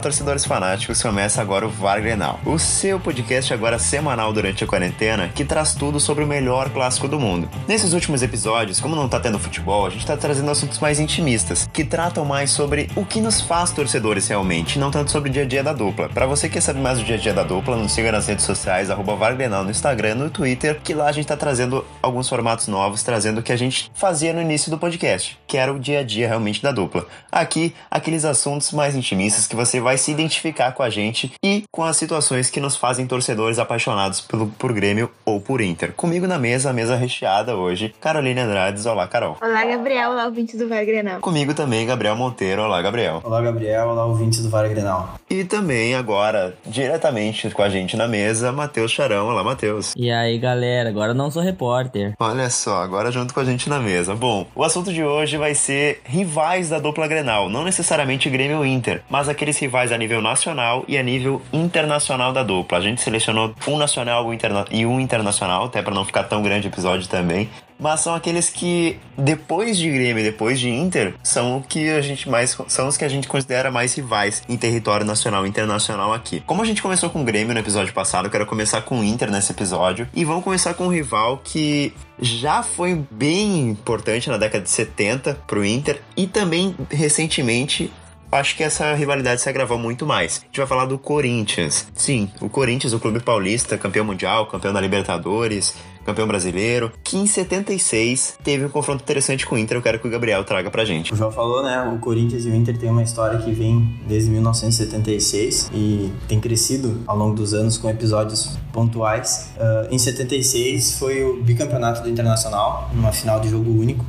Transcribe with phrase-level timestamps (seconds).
[0.00, 5.28] Torcedores fanáticos, começa agora o VAR Grenal, o seu podcast agora semanal durante a quarentena
[5.28, 7.50] que traz tudo sobre o melhor clássico do mundo.
[7.68, 11.68] Nesses últimos episódios, como não tá tendo futebol, a gente tá trazendo assuntos mais intimistas,
[11.70, 15.42] que tratam mais sobre o que nos faz torcedores realmente, não tanto sobre o dia
[15.42, 16.08] a dia da dupla.
[16.08, 18.26] Para você que quer saber mais do dia a dia da dupla, nos siga nas
[18.26, 21.84] redes sociais, arroba VAR Grenal no Instagram, no Twitter, que lá a gente tá trazendo
[22.02, 25.72] alguns formatos novos, trazendo o que a gente fazia no início do podcast, que era
[25.72, 27.06] o dia a dia realmente da dupla.
[27.30, 31.84] Aqui, aqueles assuntos mais intimistas que você vai se identificar com a gente e com
[31.84, 35.92] as situações que nos fazem torcedores apaixonados pelo, por Grêmio ou por Inter.
[35.92, 38.86] Comigo na mesa, a mesa recheada hoje, Caroline Andrades.
[38.86, 39.36] Olá, Carol.
[39.40, 40.10] Olá, Gabriel.
[40.10, 41.20] Olá, ouvintes do Vai Grenal.
[41.20, 42.62] Comigo também, Gabriel Monteiro.
[42.62, 43.20] Olá, Gabriel.
[43.24, 43.88] Olá, Gabriel.
[43.88, 45.14] Olá, ouvintes do Vai Grenal.
[45.28, 49.28] E também agora, diretamente com a gente na mesa, Matheus Charão.
[49.28, 49.92] Olá, Matheus.
[49.96, 52.14] E aí, galera, agora não sou repórter.
[52.18, 54.14] Olha só, agora junto com a gente na mesa.
[54.14, 58.66] Bom, o assunto de hoje vai ser rivais da dupla Grenal, não necessariamente Grêmio ou
[58.66, 62.78] Inter, mas aqueles rivais a nível nacional e a nível internacional da dupla.
[62.78, 64.26] A gente selecionou um nacional
[64.70, 67.48] e um internacional, até para não ficar tão grande o episódio também.
[67.80, 72.28] Mas são aqueles que, depois de Grêmio depois de Inter, são o que a gente
[72.28, 72.56] mais.
[72.68, 76.42] são os que a gente considera mais rivais em território nacional e internacional aqui.
[76.46, 79.04] Como a gente começou com o Grêmio no episódio passado, eu quero começar com o
[79.04, 80.06] Inter nesse episódio.
[80.12, 85.38] E vamos começar com um rival que já foi bem importante na década de 70
[85.46, 87.90] pro Inter e também recentemente
[88.30, 90.38] acho que essa rivalidade se agravou muito mais.
[90.38, 91.88] A gente vai falar do Corinthians.
[91.94, 97.26] Sim, o Corinthians, o clube paulista, campeão mundial, campeão da Libertadores, campeão brasileiro, que em
[97.26, 99.76] 76 teve um confronto interessante com o Inter.
[99.76, 101.12] Eu quero que o Gabriel traga pra gente.
[101.12, 101.80] O João falou, né?
[101.94, 107.00] O Corinthians e o Inter tem uma história que vem desde 1976 e tem crescido
[107.06, 109.50] ao longo dos anos com episódios pontuais.
[109.56, 114.04] Uh, em 76 foi o bicampeonato do Internacional, numa final de jogo único,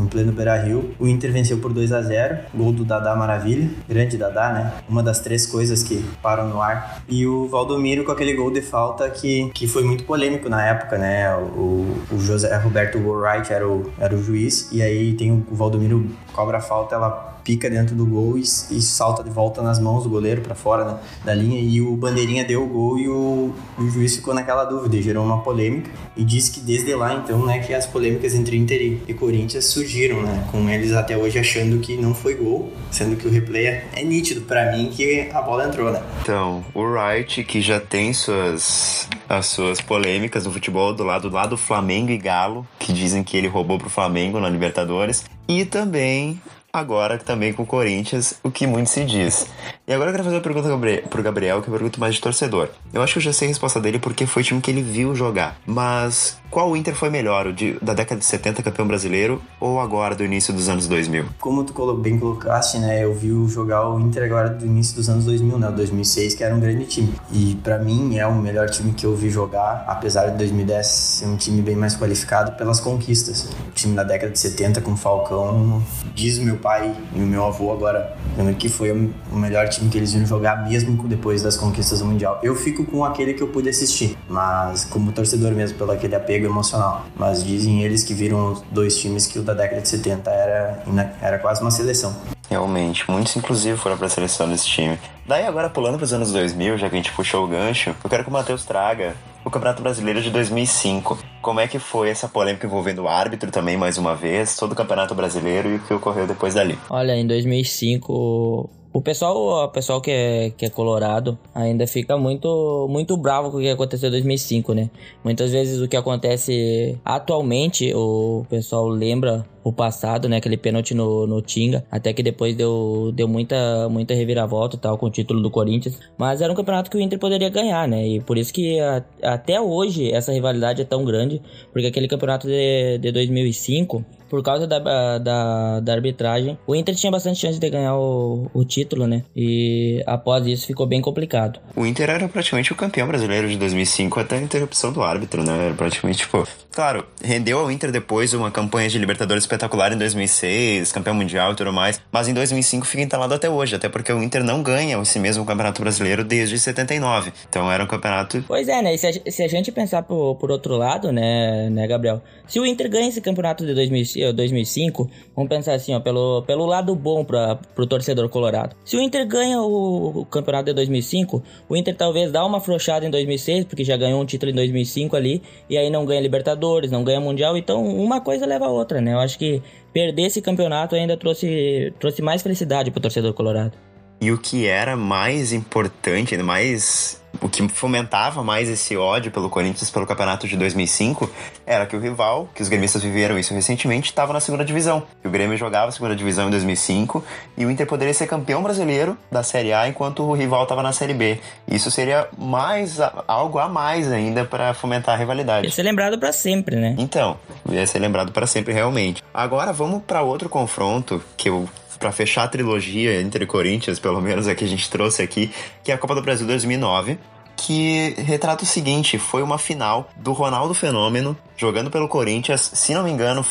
[0.00, 0.94] em pleno Beira Rio.
[0.98, 4.72] O Inter venceu por 2 a 0 gol do Dadá Maravilha, grande Dadá, né?
[4.88, 7.02] Uma das três coisas que param no ar.
[7.08, 10.98] E o Valdomiro com aquele gol de falta que, que foi muito polêmico na época,
[10.98, 11.35] né?
[11.38, 16.10] O, o José Roberto Wright era o, era o juiz, e aí tem o, Valdomiro
[16.36, 20.02] cobra a falta, ela pica dentro do gol e, e salta de volta nas mãos
[20.02, 21.60] do goleiro para fora né, da linha.
[21.60, 25.24] E o bandeirinha deu o gol e o, o, juiz ficou naquela dúvida e gerou
[25.24, 29.14] uma polêmica e disse que desde lá então né que as polêmicas entre Inter e,
[29.14, 33.30] Corinthians surgiram né com eles até hoje achando que não foi gol sendo que o
[33.30, 36.02] replay é, é nítido para mim que a bola entrou né.
[36.22, 41.34] Então o Wright que já tem suas as suas polêmicas no futebol do lado do
[41.34, 46.40] lado Flamengo e Galo que dizem que ele roubou pro Flamengo na Libertadores e também
[46.78, 49.46] agora também com o Corinthians, o que muito se diz.
[49.86, 52.20] E agora eu quero fazer uma pergunta pro Gabriel, que é uma pergunta mais de
[52.20, 52.68] torcedor.
[52.92, 54.82] Eu acho que eu já sei a resposta dele porque foi o time que ele
[54.82, 55.56] viu jogar.
[55.64, 60.14] Mas qual Inter foi melhor, o de, da década de 70, campeão brasileiro, ou agora
[60.14, 61.26] do início dos anos 2000?
[61.40, 65.24] Como tu bem colocaste, né, eu vi jogar o Inter agora do início dos anos
[65.24, 67.12] 2000, né, o 2006, que era um grande time.
[67.32, 71.26] E para mim é o melhor time que eu vi jogar, apesar de 2010 ser
[71.26, 73.50] um time bem mais qualificado pelas conquistas.
[73.68, 75.82] O time da década de 70 com o Falcão,
[76.14, 78.16] diz meu pai e o meu avô agora,
[78.58, 82.40] que foi o melhor time que eles viram jogar mesmo depois das conquistas do Mundial.
[82.42, 86.44] Eu fico com aquele que eu pude assistir, mas como torcedor mesmo, pelo aquele apego
[86.44, 87.06] emocional.
[87.14, 90.82] Mas dizem eles que viram dois times que o da década de 70 era,
[91.22, 92.16] era quase uma seleção.
[92.50, 94.98] Realmente, muitos inclusive foram para a seleção desse time.
[95.24, 98.10] Daí agora pulando para os anos 2000, já que a gente puxou o gancho, eu
[98.10, 99.14] quero que o Matheus traga
[99.46, 101.18] o Campeonato Brasileiro de 2005.
[101.40, 104.74] Como é que foi essa polêmica envolvendo o árbitro também, mais uma vez, todo o
[104.74, 106.76] Campeonato Brasileiro e o que ocorreu depois dali?
[106.90, 112.86] Olha, em 2005 o pessoal, o pessoal que é, que é colorado ainda fica muito,
[112.88, 114.88] muito bravo com o que aconteceu em 2005, né?
[115.22, 120.38] Muitas vezes o que acontece atualmente, o pessoal lembra o passado, né?
[120.38, 121.84] Aquele pênalti no, no Tinga.
[121.90, 125.98] Até que depois deu, deu muita, muita reviravolta tal com o título do Corinthians.
[126.16, 128.06] Mas era um campeonato que o Inter poderia ganhar, né?
[128.06, 131.42] E por isso que a, até hoje essa rivalidade é tão grande.
[131.70, 134.78] Porque aquele campeonato de, de 2005 por causa da,
[135.18, 139.22] da, da, arbitragem, o Inter tinha bastante chance de ganhar o, o título, né?
[139.34, 141.60] E após isso ficou bem complicado.
[141.74, 145.66] O Inter era praticamente o campeão brasileiro de 2005 até a interrupção do árbitro, né?
[145.66, 146.46] Era praticamente, tipo...
[146.72, 151.56] Claro, rendeu ao Inter depois uma campanha de Libertadores espetacular em 2006, campeão mundial e
[151.56, 155.00] tudo mais, mas em 2005 fica entalado até hoje, até porque o Inter não ganha
[155.00, 157.32] esse mesmo campeonato brasileiro desde 79.
[157.48, 158.44] Então era um campeonato...
[158.46, 158.94] Pois é, né?
[158.94, 162.22] E se a, se a gente pensar por, por outro lado, né, né, Gabriel?
[162.46, 166.66] Se o Inter ganha esse campeonato de 2005 2005, vamos pensar assim, ó, pelo, pelo
[166.66, 168.76] lado bom para pro torcedor colorado.
[168.84, 173.06] Se o Inter ganha o, o, campeonato de 2005, o Inter talvez dá uma afrouxada
[173.06, 176.90] em 2006, porque já ganhou um título em 2005 ali, e aí não ganha Libertadores,
[176.90, 179.14] não ganha Mundial, então uma coisa leva a outra, né?
[179.14, 183.72] Eu acho que perder esse campeonato ainda trouxe, trouxe mais felicidade pro torcedor colorado.
[184.20, 189.90] E o que era mais importante, mais o que fomentava mais esse ódio pelo Corinthians
[189.90, 191.30] pelo campeonato de 2005
[191.66, 195.02] era que o rival, que os gremistas viveram isso recentemente, estava na segunda divisão.
[195.24, 197.24] o Grêmio jogava a segunda divisão em 2005
[197.56, 200.92] e o Inter poderia ser campeão brasileiro da Série A enquanto o rival estava na
[200.92, 201.40] Série B.
[201.68, 205.66] Isso seria mais algo a mais ainda para fomentar a rivalidade.
[205.66, 206.94] Ia ser lembrado para sempre, né?
[206.98, 207.36] Então,
[207.70, 209.22] ia ser lembrado para sempre realmente.
[209.32, 214.46] Agora vamos para outro confronto que eu para fechar a trilogia entre Corinthians, pelo menos
[214.46, 215.50] a que a gente trouxe aqui,
[215.82, 217.18] que é a Copa do Brasil 2009,
[217.56, 223.02] que retrata o seguinte: foi uma final do Ronaldo Fenômeno jogando pelo Corinthians, se não
[223.02, 223.44] me engano.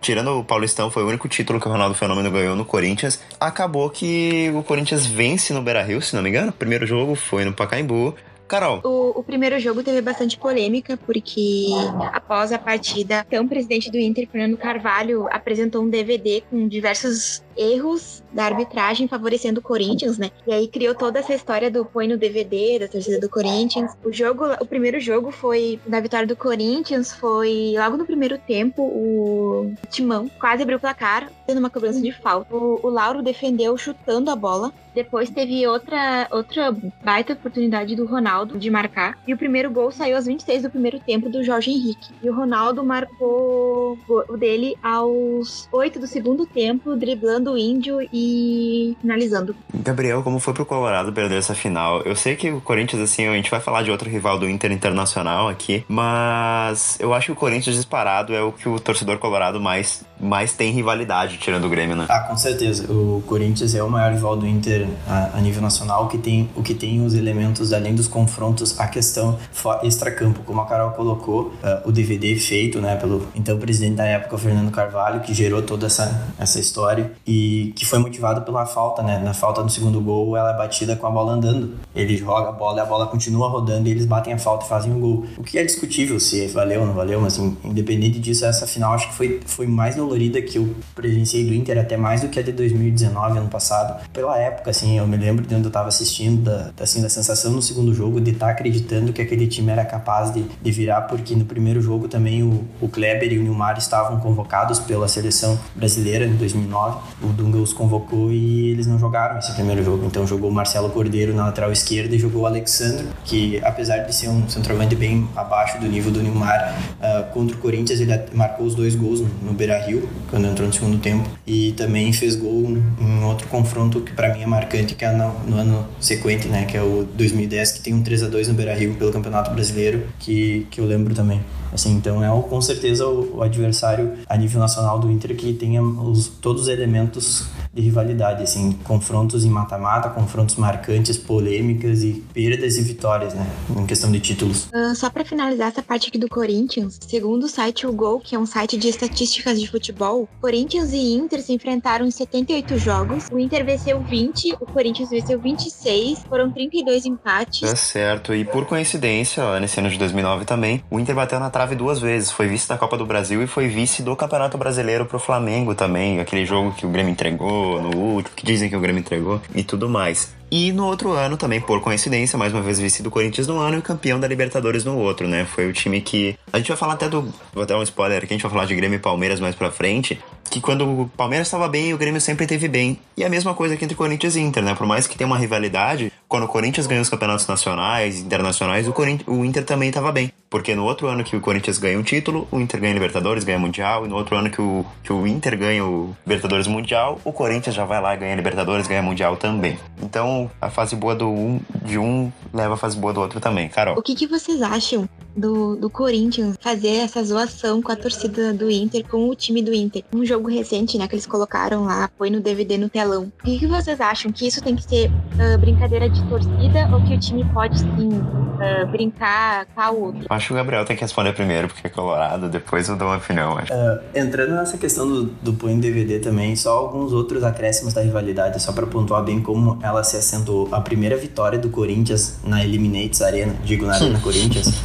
[0.00, 3.20] Tirando o Paulistão, foi o único título que o Ronaldo Fenômeno ganhou no Corinthians.
[3.38, 6.48] Acabou que o Corinthians vence no Beira Rio, se não me engano.
[6.48, 8.12] O primeiro jogo foi no Pacaembu.
[8.52, 8.82] Carol.
[8.84, 11.68] O, o, primeiro jogo teve bastante polêmica, porque
[12.12, 17.42] após a partida, então, o presidente do Inter, Fernando Carvalho, apresentou um DVD com diversos
[17.56, 20.30] erros da arbitragem favorecendo o Corinthians, né?
[20.46, 23.92] E aí criou toda essa história do põe no DVD da torcida do Corinthians.
[24.04, 28.82] O jogo, o primeiro jogo foi da vitória do Corinthians, foi logo no primeiro tempo
[28.82, 32.54] o Timão quase abriu o placar, tendo uma cobrança de falta.
[32.54, 34.72] O, o Lauro defendeu chutando a bola.
[34.94, 36.74] Depois teve outra outra
[37.04, 39.18] baita oportunidade do Ronaldo de marcar.
[39.26, 42.10] E o primeiro gol saiu aos 26 do primeiro tempo do Jorge Henrique.
[42.22, 48.96] E o Ronaldo marcou o dele aos 8 do segundo tempo, driblando o índio e
[49.00, 49.54] finalizando.
[49.74, 52.02] Gabriel, como foi pro Colorado perder essa final?
[52.02, 54.72] Eu sei que o Corinthians, assim, a gente vai falar de outro rival do Inter
[54.72, 59.60] Internacional aqui, mas eu acho que o Corinthians disparado é o que o torcedor colorado
[59.60, 62.06] mais, mais tem rivalidade, tirando o Grêmio, né?
[62.08, 62.90] Ah, com certeza.
[62.92, 66.62] O Corinthians é o maior rival do Inter a, a nível nacional, que tem, o
[66.62, 69.38] que tem os elementos, além dos confrontos, a questão
[69.82, 74.36] extracampo, como a Carol colocou, uh, o DVD feito, né, pelo então presidente da época,
[74.38, 79.18] Fernando Carvalho, que gerou toda essa, essa história e que foi motivado pela falta, né?
[79.18, 81.76] Na falta do segundo gol, ela é batida com a bola andando.
[81.94, 84.68] Ele joga a bola e a bola continua rodando e eles batem a falta e
[84.68, 85.26] fazem o um gol.
[85.36, 88.92] O que é discutível se valeu ou não valeu, mas assim, independente disso, essa final
[88.94, 92.38] acho que foi, foi mais dolorida que eu presenciei do Inter, até mais do que
[92.38, 94.02] a de 2019, ano passado.
[94.12, 97.52] Pela época, assim, eu me lembro de onde eu tava assistindo, da, assim, da sensação
[97.52, 101.02] no segundo jogo de estar tá acreditando que aquele time era capaz de, de virar,
[101.02, 105.58] porque no primeiro jogo também o, o Kleber e o Nilmar estavam convocados pela seleção
[105.76, 110.04] brasileira em 2009 o Dunga os convocou e eles não jogaram esse primeiro jogo.
[110.06, 114.14] Então jogou o Marcelo Cordeiro na lateral esquerda e jogou o Alexandre, que apesar de
[114.14, 118.66] ser um centroavante bem abaixo do nível do Neymar, uh, contra o Corinthians ele marcou
[118.66, 122.76] os dois gols no, no Beira-Rio, quando entrou no segundo tempo, e também fez gol
[123.00, 126.64] em outro confronto que para mim é marcante, que é no, no, ano sequente, né,
[126.64, 130.06] que é o 2010, que tem um 3 a 2 no Beira-Rio pelo Campeonato Brasileiro,
[130.18, 131.40] que, que eu lembro também.
[131.72, 135.82] Assim, então é com certeza o, o adversário a nível nacional do Inter que tenha
[135.82, 142.76] os, todos os elementos de rivalidade, assim, confrontos em mata-mata, confrontos marcantes, polêmicas e perdas
[142.76, 143.46] e vitórias, né,
[143.76, 144.68] em questão de títulos.
[144.74, 148.34] Uh, só para finalizar essa parte aqui do Corinthians, segundo o site O Gol, que
[148.34, 153.28] é um site de estatísticas de futebol, Corinthians e Inter se enfrentaram em 78 jogos,
[153.32, 157.72] o Inter venceu 20, o Corinthians venceu 26, foram 32 empates.
[157.72, 161.74] É certo, e por coincidência, nesse ano de 2009 também, o Inter bateu na trave
[161.74, 165.18] duas vezes, foi vice da Copa do Brasil e foi vice do Campeonato Brasileiro pro
[165.18, 169.00] Flamengo também, aquele jogo que o Grêmio entregou no último, que dizem que o Grêmio
[169.00, 170.34] entregou e tudo mais.
[170.50, 173.78] E no outro ano, também por coincidência, mais uma vez vice do Corinthians no ano
[173.78, 175.46] e campeão da Libertadores no outro, né?
[175.46, 176.36] Foi o time que.
[176.52, 177.32] A gente vai falar até do.
[177.54, 179.70] Vou dar um spoiler aqui, a gente vai falar de Grêmio e Palmeiras mais pra
[179.70, 180.20] frente.
[180.52, 182.98] Que quando o Palmeiras estava bem, o Grêmio sempre teve bem.
[183.16, 184.74] E a mesma coisa aqui entre Corinthians e Inter, né?
[184.74, 188.94] Por mais que tenha uma rivalidade, quando o Corinthians ganha os campeonatos nacionais, internacionais, o,
[189.28, 190.30] o Inter também estava bem.
[190.50, 193.58] Porque no outro ano que o Corinthians ganha um título, o Inter ganha Libertadores, ganha
[193.58, 194.04] Mundial.
[194.04, 197.74] E no outro ano que o, que o Inter ganha o Libertadores Mundial, o Corinthians
[197.74, 199.78] já vai lá, ganha Libertadores, ganha Mundial também.
[200.02, 203.70] Então, a fase boa do um, de um leva a fase boa do outro também.
[203.70, 203.98] Carol.
[203.98, 208.70] O que, que vocês acham do, do Corinthians fazer essa zoação com a torcida do
[208.70, 210.04] Inter, com o time do Inter?
[210.14, 213.32] Um jogo recente, né, que eles colocaram lá, foi no DVD no telão.
[213.40, 214.32] O que, que vocês acham?
[214.32, 218.08] Que isso tem que ser uh, brincadeira de torcida ou que o time pode sim
[218.08, 220.26] uh, brincar com a outra?
[220.30, 223.16] Acho que o Gabriel tem que responder primeiro, porque é colorado, depois eu dou uma
[223.16, 223.54] opinião.
[223.56, 228.62] Uh, entrando nessa questão do, do põe DVD também, só alguns outros acréscimos da rivalidade,
[228.62, 230.68] só para pontuar bem como ela se assentou.
[230.72, 234.80] A primeira vitória do Corinthians na Eliminates Arena, digo na Arena Corinthians,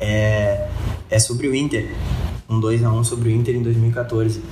[0.00, 0.68] é,
[1.10, 1.88] é sobre o Inter.
[2.48, 4.42] Um 2x1 sobre o Inter em 2014.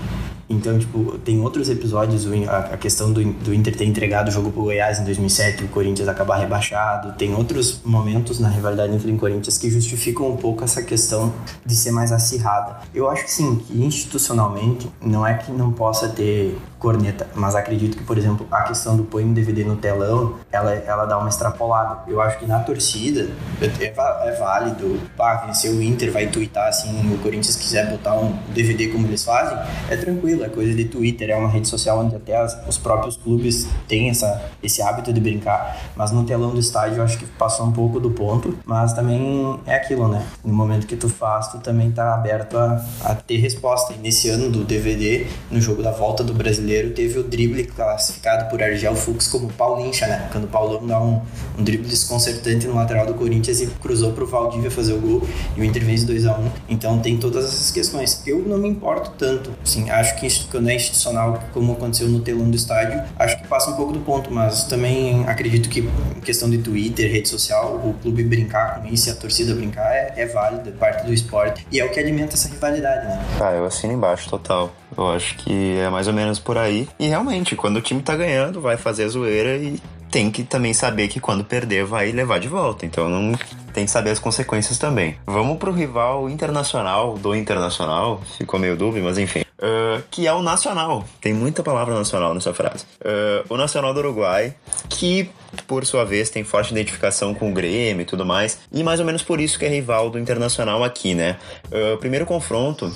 [0.52, 4.64] Então, tipo, tem outros episódios, a, questão do, do Inter ter entregado o jogo pro
[4.64, 9.56] Goiás em 2007, o Corinthians acabar rebaixado, tem outros momentos na rivalidade entre o Corinthians
[9.56, 11.32] que justificam um pouco essa questão
[11.64, 12.80] de ser mais acirrada.
[12.92, 17.96] Eu acho que sim, que institucionalmente não é que não possa ter corneta, mas acredito
[17.96, 21.28] que, por exemplo, a questão do põe um DVD no telão, ela, ela dá uma
[21.28, 22.00] extrapolada.
[22.08, 23.28] Eu acho que na torcida
[23.60, 28.32] é, é válido, pá, vencer o Inter, vai twittar assim, o Corinthians quiser botar um
[28.48, 29.58] DVD como eles fazem,
[29.90, 33.16] é tranquilo, é coisa de Twitter, é uma rede social onde até as, os próprios
[33.16, 37.26] clubes têm essa, esse hábito de brincar, mas no telão do estádio eu acho que
[37.26, 40.24] passou um pouco do ponto, mas também é aquilo, né?
[40.42, 43.92] No momento que tu faz, tu também tá aberto a, a ter resposta.
[43.92, 48.48] E nesse ano do DVD, no jogo da volta do brasileiro, teve o drible classificado
[48.48, 50.28] por Argel Fux como Paulincha, né?
[50.32, 51.20] Quando o Paulão dá um,
[51.58, 55.22] um drible desconcertante no lateral do Corinthians e cruzou pro Valdívia fazer o gol
[55.56, 56.38] e o Inter vence 2x1.
[56.38, 56.50] Um.
[56.68, 58.22] Então tem todas essas questões.
[58.26, 62.48] Eu não me importo tanto, assim, acho que quando é institucional, como aconteceu no telão
[62.48, 65.88] do estádio, acho que passa um pouco do ponto, mas também acredito que
[66.24, 70.14] questão de Twitter, rede social, o clube brincar com isso e a torcida brincar é,
[70.16, 73.24] é válido, é parte do esporte e é o que alimenta essa rivalidade, né?
[73.40, 74.72] Ah, eu assino embaixo, total.
[75.00, 76.86] Eu acho que é mais ou menos por aí.
[76.98, 79.80] E realmente, quando o time tá ganhando, vai fazer a zoeira e
[80.10, 82.84] tem que também saber que quando perder vai levar de volta.
[82.84, 83.32] Então não
[83.72, 85.16] tem que saber as consequências também.
[85.26, 88.20] Vamos pro rival internacional do internacional.
[88.36, 89.42] Ficou meio dúbio, mas enfim.
[89.60, 91.04] Uh, que é o Nacional.
[91.20, 92.86] Tem muita palavra nacional nessa frase.
[93.00, 94.54] Uh, o Nacional do Uruguai,
[94.88, 95.28] que
[95.66, 99.06] por sua vez tem forte identificação com o Grêmio e tudo mais, e mais ou
[99.06, 101.36] menos por isso que é rival do Internacional aqui, né?
[101.70, 102.90] Uh, o primeiro confronto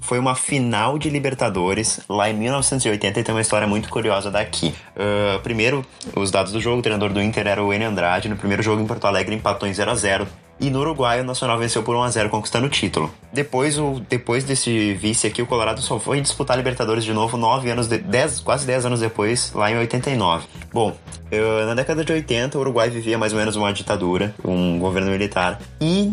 [0.00, 4.74] foi uma final de Libertadores lá em 1980 e tem uma história muito curiosa daqui.
[4.96, 5.84] Uh, primeiro,
[6.16, 8.82] os dados do jogo, o treinador do Inter era o Enio Andrade, no primeiro jogo
[8.82, 10.28] em Porto Alegre empatou em 0 a 0
[10.60, 13.12] e no Uruguai o Nacional venceu por 1x0 conquistando o título.
[13.32, 17.36] Depois, o, depois desse vice aqui, o Colorado só foi disputar a Libertadores de novo
[17.36, 20.46] 9 anos, de, 10, quase 10 anos depois, lá em 89.
[20.72, 20.96] Bom,
[21.30, 25.10] eu, na década de 80 o Uruguai vivia mais ou menos uma ditadura, um governo
[25.10, 26.12] militar, e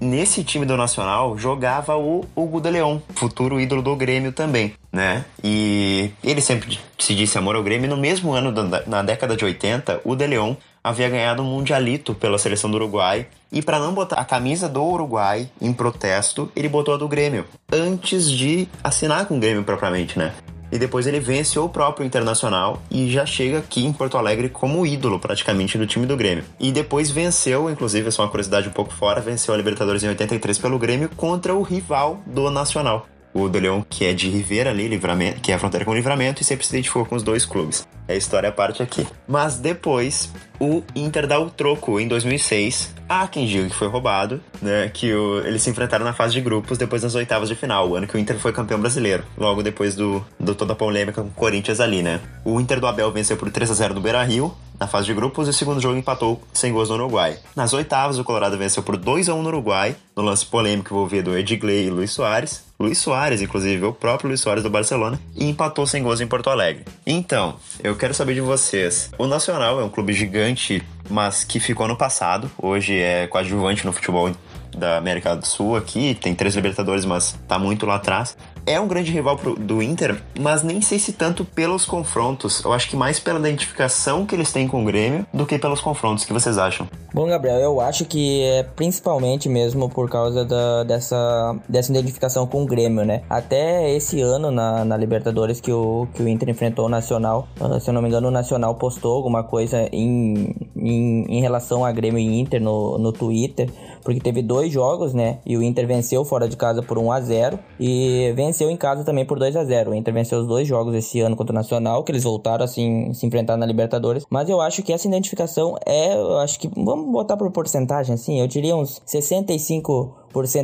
[0.00, 5.24] nesse time do Nacional jogava o Hugo de Leão, futuro ídolo do Grêmio também, né?
[5.42, 7.88] E ele sempre se disse amor ao Grêmio.
[7.88, 12.14] No mesmo ano, da, na década de 80, o de Leão havia ganhado um mundialito
[12.14, 16.68] pela seleção do Uruguai e para não botar a camisa do Uruguai em protesto, ele
[16.68, 20.34] botou a do Grêmio antes de assinar com o Grêmio propriamente, né?
[20.70, 24.86] E depois ele vence o próprio Internacional e já chega aqui em Porto Alegre como
[24.86, 26.44] ídolo praticamente do time do Grêmio.
[26.60, 30.08] E depois venceu, inclusive, é só uma curiosidade um pouco fora, venceu a Libertadores em
[30.08, 33.06] 83 pelo Grêmio contra o rival do Nacional.
[33.34, 36.42] O do que é de Rivera ali, livramento, que é a fronteira com o livramento,
[36.42, 37.86] e sempre se identificou com os dois clubes.
[38.06, 39.06] É história à parte aqui.
[39.26, 42.94] Mas depois, o Inter dá o troco em 2006.
[43.08, 44.90] Há quem diga que foi roubado, né?
[44.92, 47.96] Que o, eles se enfrentaram na fase de grupos depois das oitavas de final, o
[47.96, 49.24] ano que o Inter foi campeão brasileiro.
[49.36, 52.20] Logo depois do, do toda a polêmica com o Corinthians ali, né?
[52.44, 55.14] O Inter do Abel venceu por 3 a 0 no Beira Rio, na fase de
[55.14, 57.38] grupos, o segundo jogo empatou sem gols no Uruguai.
[57.56, 61.36] Nas oitavas, o Colorado venceu por 2 a 1 no Uruguai, no lance polêmico envolvido
[61.36, 62.64] Edgley e Luiz Soares.
[62.78, 66.48] Luiz Soares, inclusive, o próprio Luiz Soares do Barcelona, e empatou sem gols em Porto
[66.48, 66.84] Alegre.
[67.04, 69.10] Então, eu quero saber de vocês.
[69.18, 72.48] O Nacional é um clube gigante, mas que ficou no passado.
[72.56, 74.30] Hoje é coadjuvante no futebol
[74.78, 78.36] da América do Sul aqui, tem três Libertadores, mas tá muito lá atrás
[78.68, 82.62] é um grande rival pro, do Inter, mas nem sei se tanto pelos confrontos.
[82.62, 85.80] Eu acho que mais pela identificação que eles têm com o Grêmio do que pelos
[85.80, 86.24] confrontos.
[86.24, 86.86] O que vocês acham?
[87.14, 92.62] Bom, Gabriel, eu acho que é principalmente mesmo por causa da, dessa, dessa identificação com
[92.62, 93.22] o Grêmio, né?
[93.30, 97.80] Até esse ano na, na Libertadores que o, que o Inter enfrentou o Nacional, uh,
[97.80, 101.90] se eu não me engano, o Nacional postou alguma coisa em, em, em relação a
[101.90, 103.70] Grêmio e Inter no, no Twitter,
[104.08, 105.38] porque teve dois jogos, né?
[105.44, 109.04] E o Inter venceu fora de casa por 1 a 0 e venceu em casa
[109.04, 111.54] também por 2 a 0 O Inter venceu os dois jogos esse ano contra o
[111.54, 114.24] Nacional, que eles voltaram assim se enfrentar na Libertadores.
[114.30, 118.40] Mas eu acho que essa identificação é, eu acho que vamos botar por porcentagem assim,
[118.40, 120.16] eu diria uns 65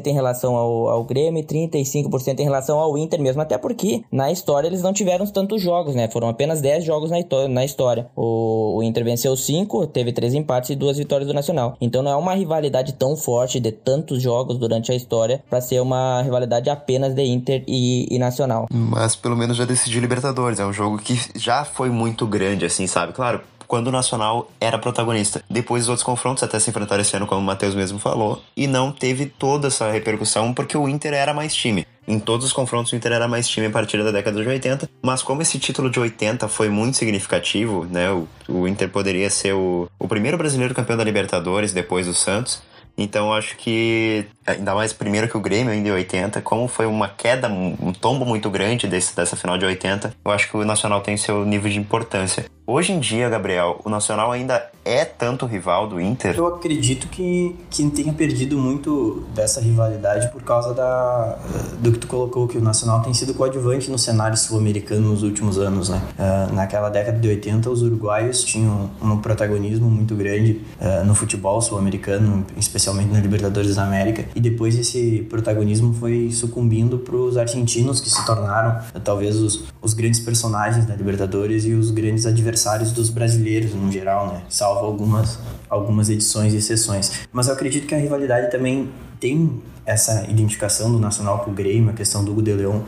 [0.06, 3.42] em relação ao, ao Grêmio e 35% em relação ao Inter mesmo.
[3.42, 6.08] Até porque na história eles não tiveram tantos jogos, né?
[6.08, 7.18] Foram apenas 10 jogos na,
[7.48, 8.08] na história.
[8.16, 11.76] O, o Inter venceu 5, teve 3 empates e 2 vitórias do Nacional.
[11.80, 15.80] Então não é uma rivalidade tão forte de tantos jogos durante a história para ser
[15.80, 18.66] uma rivalidade apenas de Inter e, e Nacional.
[18.70, 20.60] Mas pelo menos já decidiu Libertadores.
[20.60, 23.12] É um jogo que já foi muito grande, assim, sabe?
[23.12, 23.40] Claro,
[23.74, 25.42] quando o Nacional era protagonista.
[25.50, 28.68] Depois os outros confrontos até se enfrentaram esse ano, como o Matheus mesmo falou, e
[28.68, 31.84] não teve toda essa repercussão porque o Inter era mais time.
[32.06, 34.88] Em todos os confrontos o Inter era mais time a partir da década de 80,
[35.02, 38.12] mas como esse título de 80 foi muito significativo, né?
[38.12, 42.62] O, o Inter poderia ser o, o primeiro brasileiro campeão da Libertadores depois do Santos.
[42.96, 47.08] Então acho que ainda mais primeiro que o Grêmio ainda em 80, como foi uma
[47.08, 51.00] queda, um tombo muito grande desse, dessa final de 80, eu acho que o Nacional
[51.00, 52.46] tem seu nível de importância.
[52.66, 56.34] Hoje em dia, Gabriel, o Nacional ainda é tanto rival do Inter?
[56.34, 61.38] Eu acredito que, que tenha perdido muito dessa rivalidade por causa da,
[61.78, 65.58] do que tu colocou, que o Nacional tem sido coadjuvante no cenário sul-americano nos últimos
[65.58, 66.00] anos, né?
[66.18, 71.60] Uh, naquela década de 80, os uruguaios tinham um protagonismo muito grande uh, no futebol
[71.60, 78.00] sul-americano, especialmente na Libertadores da América, e depois esse protagonismo foi sucumbindo para os argentinos,
[78.00, 82.92] que se tornaram uh, talvez os, os grandes personagens da Libertadores e os grandes adversários
[82.92, 84.42] dos brasileiros no geral, né?
[84.48, 85.38] Salvo algumas,
[85.68, 87.26] algumas edições e exceções.
[87.32, 88.88] Mas eu acredito que a rivalidade também
[89.20, 92.44] tem essa identificação do Nacional com o Grêmio, a questão do Hugo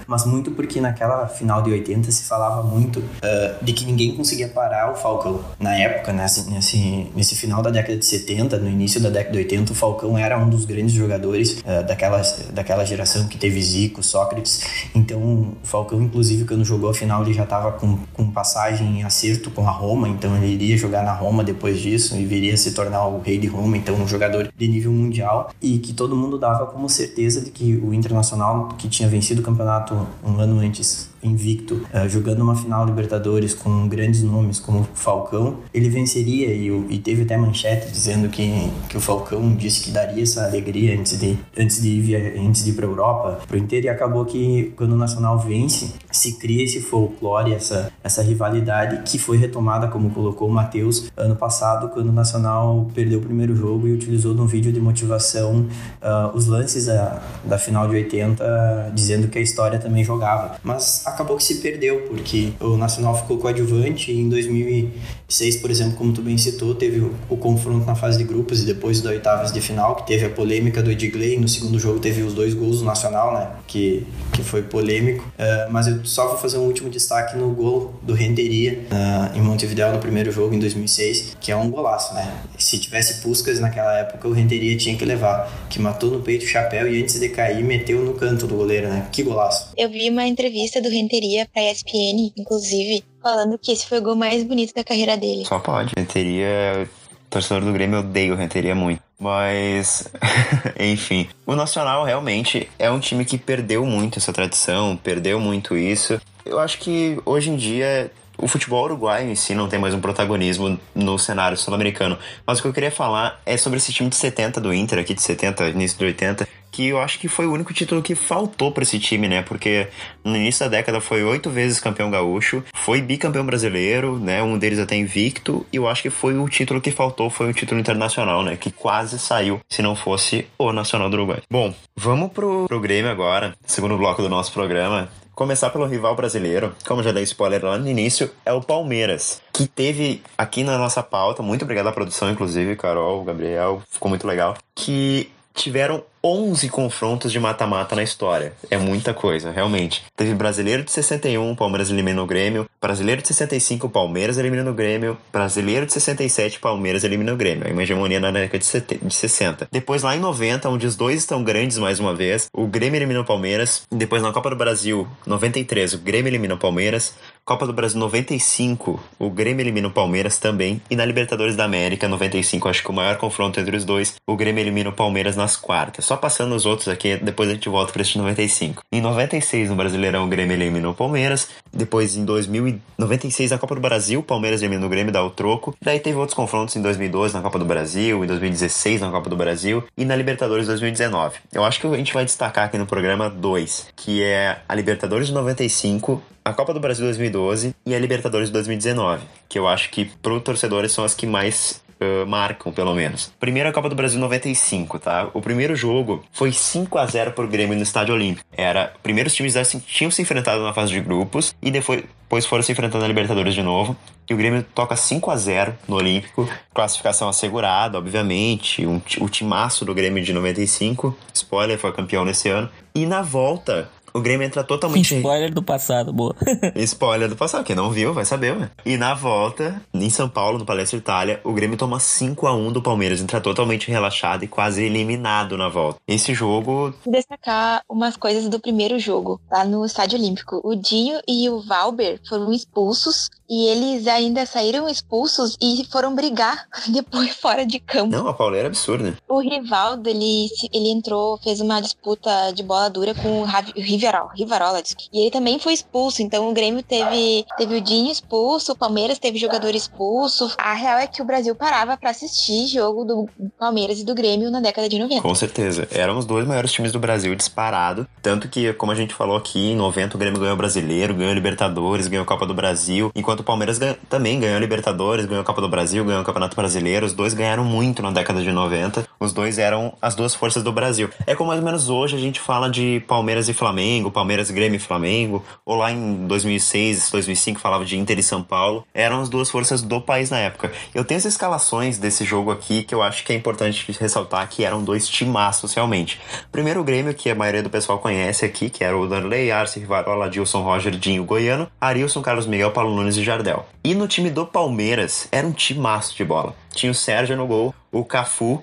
[0.06, 4.48] mas muito porque naquela final de 80 se falava muito uh, de que ninguém conseguia
[4.48, 5.40] parar o Falcão.
[5.58, 9.38] Na época, nesse, nesse, nesse final da década de 70, no início da década de
[9.38, 12.20] 80, o Falcão era um dos grandes jogadores uh, daquela,
[12.52, 14.62] daquela geração que teve Zico, Sócrates.
[14.94, 19.04] Então, o Falcão, inclusive, quando jogou a final, ele já estava com, com passagem em
[19.04, 22.72] acerto com a Roma, então ele iria jogar na Roma depois disso e viria se
[22.72, 26.38] tornar o rei de Roma, então um jogador de nível mundial e que todo mundo
[26.38, 31.08] dava como certeza de que o Internacional, que tinha vencido o campeonato um ano antes,
[31.26, 36.98] invicto, uh, jogando uma final Libertadores com grandes nomes como Falcão, ele venceria e, e,
[36.98, 41.38] teve até manchete dizendo que, que o Falcão disse que daria essa alegria antes de,
[41.58, 44.72] antes de ir, antes de ir para a Europa, para o Inter, e acabou que
[44.76, 50.10] quando o Nacional vence, se cria esse folclore, essa, essa rivalidade que foi retomada, como
[50.10, 54.46] colocou o Matheus, ano passado, quando o Nacional perdeu o primeiro jogo e utilizou num
[54.46, 55.66] vídeo de motivação
[56.02, 60.56] uh, os lances da, da final de 80, dizendo que a história também jogava.
[60.62, 65.96] Mas acabou que se perdeu, porque o Nacional ficou coadjuvante e em 2006, por exemplo,
[65.96, 69.10] como tu bem citou, teve o, o confronto na fase de grupos e depois da
[69.10, 72.52] oitavas de final, que teve a polêmica do Edgley, no segundo jogo teve os dois
[72.52, 76.66] gols do Nacional, né, que, que foi polêmico, uh, mas eu só vou fazer um
[76.66, 81.50] último destaque no gol do Renteria uh, em Montevideo no primeiro jogo em 2006, que
[81.50, 85.80] é um golaço, né, se tivesse Puskas naquela época, o Renteria tinha que levar, que
[85.80, 89.08] matou no peito o chapéu e antes de cair, meteu no canto do goleiro, né,
[89.10, 89.70] que golaço.
[89.76, 94.16] Eu vi uma entrevista do Renteria pra ESPN, inclusive, falando que esse foi o gol
[94.16, 95.44] mais bonito da carreira dele.
[95.44, 95.94] Só pode.
[95.96, 96.88] Renteria,
[97.30, 99.00] torcedor do Grêmio, eu odeio Renteria muito.
[99.18, 100.08] Mas,
[100.78, 106.20] enfim, o Nacional realmente é um time que perdeu muito essa tradição, perdeu muito isso.
[106.44, 110.00] Eu acho que hoje em dia o futebol uruguaio em si não tem mais um
[110.00, 112.18] protagonismo no cenário sul-americano.
[112.46, 115.14] Mas o que eu queria falar é sobre esse time de 70 do Inter, aqui
[115.14, 118.70] de 70, início de 80, que eu acho que foi o único título que faltou
[118.70, 119.40] para esse time, né?
[119.40, 119.88] Porque
[120.22, 124.42] no início da década foi oito vezes campeão gaúcho, foi bicampeão brasileiro, né?
[124.42, 127.54] Um deles até invicto, e eu acho que foi o título que faltou, foi o
[127.54, 128.56] título internacional, né?
[128.56, 131.40] Que quase saiu se não fosse o Nacional do Uruguai.
[131.50, 135.08] Bom, vamos pro, pro Grêmio agora, segundo bloco do nosso programa.
[135.36, 139.68] Começar pelo rival brasileiro, como já dei spoiler lá no início, é o Palmeiras, que
[139.68, 144.56] teve aqui na nossa pauta, muito obrigado à produção, inclusive, Carol, Gabriel, ficou muito legal,
[144.74, 148.52] que tiveram 11 confrontos de mata-mata na história.
[148.68, 150.02] É muita coisa, realmente.
[150.16, 152.66] Teve Brasileiro de 61, Palmeiras eliminou o Grêmio.
[152.82, 155.16] Brasileiro de 65, Palmeiras eliminou o Grêmio.
[155.32, 157.68] Brasileiro de 67, Palmeiras eliminou o Grêmio.
[157.68, 159.68] É uma hegemonia na década de 60.
[159.70, 163.22] Depois, lá em 90, onde os dois estão grandes mais uma vez, o Grêmio eliminou
[163.22, 163.82] o Palmeiras.
[163.88, 167.14] Depois, na Copa do Brasil, 93, o Grêmio eliminou o Palmeiras.
[167.46, 170.82] Copa do Brasil 95, o Grêmio elimina o Palmeiras também.
[170.90, 174.34] E na Libertadores da América 95, acho que o maior confronto entre os dois, o
[174.34, 176.06] Grêmio elimina o Palmeiras nas quartas.
[176.06, 178.82] Só passando os outros aqui, depois a gente volta para este 95.
[178.90, 181.48] Em 96, no Brasileirão, o Grêmio eliminou o Palmeiras.
[181.72, 185.72] Depois, em 2096, na Copa do Brasil, o Palmeiras eliminou o Grêmio, dá o troco.
[185.80, 189.36] Daí teve outros confrontos em 2012 na Copa do Brasil, em 2016 na Copa do
[189.36, 191.36] Brasil e na Libertadores 2019.
[191.52, 195.28] Eu acho que a gente vai destacar aqui no programa dois, que é a Libertadores
[195.28, 200.04] de 95 a Copa do Brasil 2012 e a Libertadores 2019, que eu acho que
[200.04, 203.32] pro torcedores são as que mais Uh, marcam, pelo menos.
[203.40, 205.30] Primeiro a Copa do Brasil 95, tá?
[205.32, 208.46] O primeiro jogo foi 5 a 0 pro Grêmio no Estádio Olímpico.
[208.54, 209.54] Era, primeiros times
[209.86, 213.54] tinham se enfrentado na fase de grupos e depois, depois foram se enfrentando na Libertadores
[213.54, 213.96] de novo.
[214.28, 216.46] E o Grêmio toca 5 a 0 no Olímpico.
[216.74, 218.84] Classificação assegurada, obviamente.
[218.84, 221.16] Um, o timaço do Grêmio de 95.
[221.32, 222.68] Spoiler, foi campeão nesse ano.
[222.94, 225.14] E na volta, o Grêmio entra totalmente.
[225.14, 226.34] Spoiler do passado, boa.
[226.76, 228.70] Spoiler do passado, quem não viu vai saber, ué.
[228.84, 232.72] E na volta, em São Paulo, no Palestra Itália, o Grêmio toma 5 a 1
[232.72, 236.00] do Palmeiras, entra totalmente relaxado e quase eliminado na volta.
[236.08, 236.94] Esse jogo.
[237.06, 240.60] Destacar umas coisas do primeiro jogo, lá no Estádio Olímpico.
[240.64, 246.66] O Dinho e o Valber foram expulsos e eles ainda saíram expulsos e foram brigar
[246.88, 248.10] depois fora de campo.
[248.10, 249.16] Não, a pauleira é absurda.
[249.28, 254.82] O Rivaldo, ele, ele entrou, fez uma disputa de bola dura com o Riverol, Rivarola,
[255.12, 259.18] e ele também foi expulso, então o Grêmio teve, teve o Dinho expulso, o Palmeiras
[259.18, 260.50] teve jogador expulso.
[260.58, 263.28] A real é que o Brasil parava para assistir jogo do
[263.58, 265.22] Palmeiras e do Grêmio na década de 90.
[265.22, 265.88] Com certeza.
[265.90, 269.72] Eram os dois maiores times do Brasil disparado, tanto que, como a gente falou aqui,
[269.72, 273.10] em 90 o Grêmio ganhou o Brasileiro, ganhou a Libertadores, ganhou a Copa do Brasil,
[273.14, 277.06] enquanto o Palmeiras também ganhou Libertadores, ganhou a Copa do Brasil, ganhou o Campeonato Brasileiro.
[277.06, 279.06] Os dois ganharam muito na década de 90.
[279.18, 281.08] Os dois eram as duas forças do Brasil.
[281.26, 284.76] É como mais ou menos hoje a gente fala de Palmeiras e Flamengo, Palmeiras, Grêmio
[284.76, 288.86] e Flamengo, ou lá em 2006, 2005 falava de Inter e São Paulo.
[288.92, 290.70] Eram as duas forças do país na época.
[290.94, 294.64] Eu tenho as escalações desse jogo aqui que eu acho que é importante ressaltar que
[294.64, 296.20] eram dois timaços realmente.
[296.52, 299.80] Primeiro o Grêmio, que a maioria do pessoal conhece aqui, que era o Darley, Arce,
[299.80, 303.66] Rivarola, Dilson, Roger, Dinho, Goiano, Arilson, Carlos Miguel, Paulo Nunes e Jardel.
[303.82, 306.54] E no time do Palmeiras, era um timaço de bola.
[306.74, 308.62] Tinha o Sérgio no gol, o Cafu,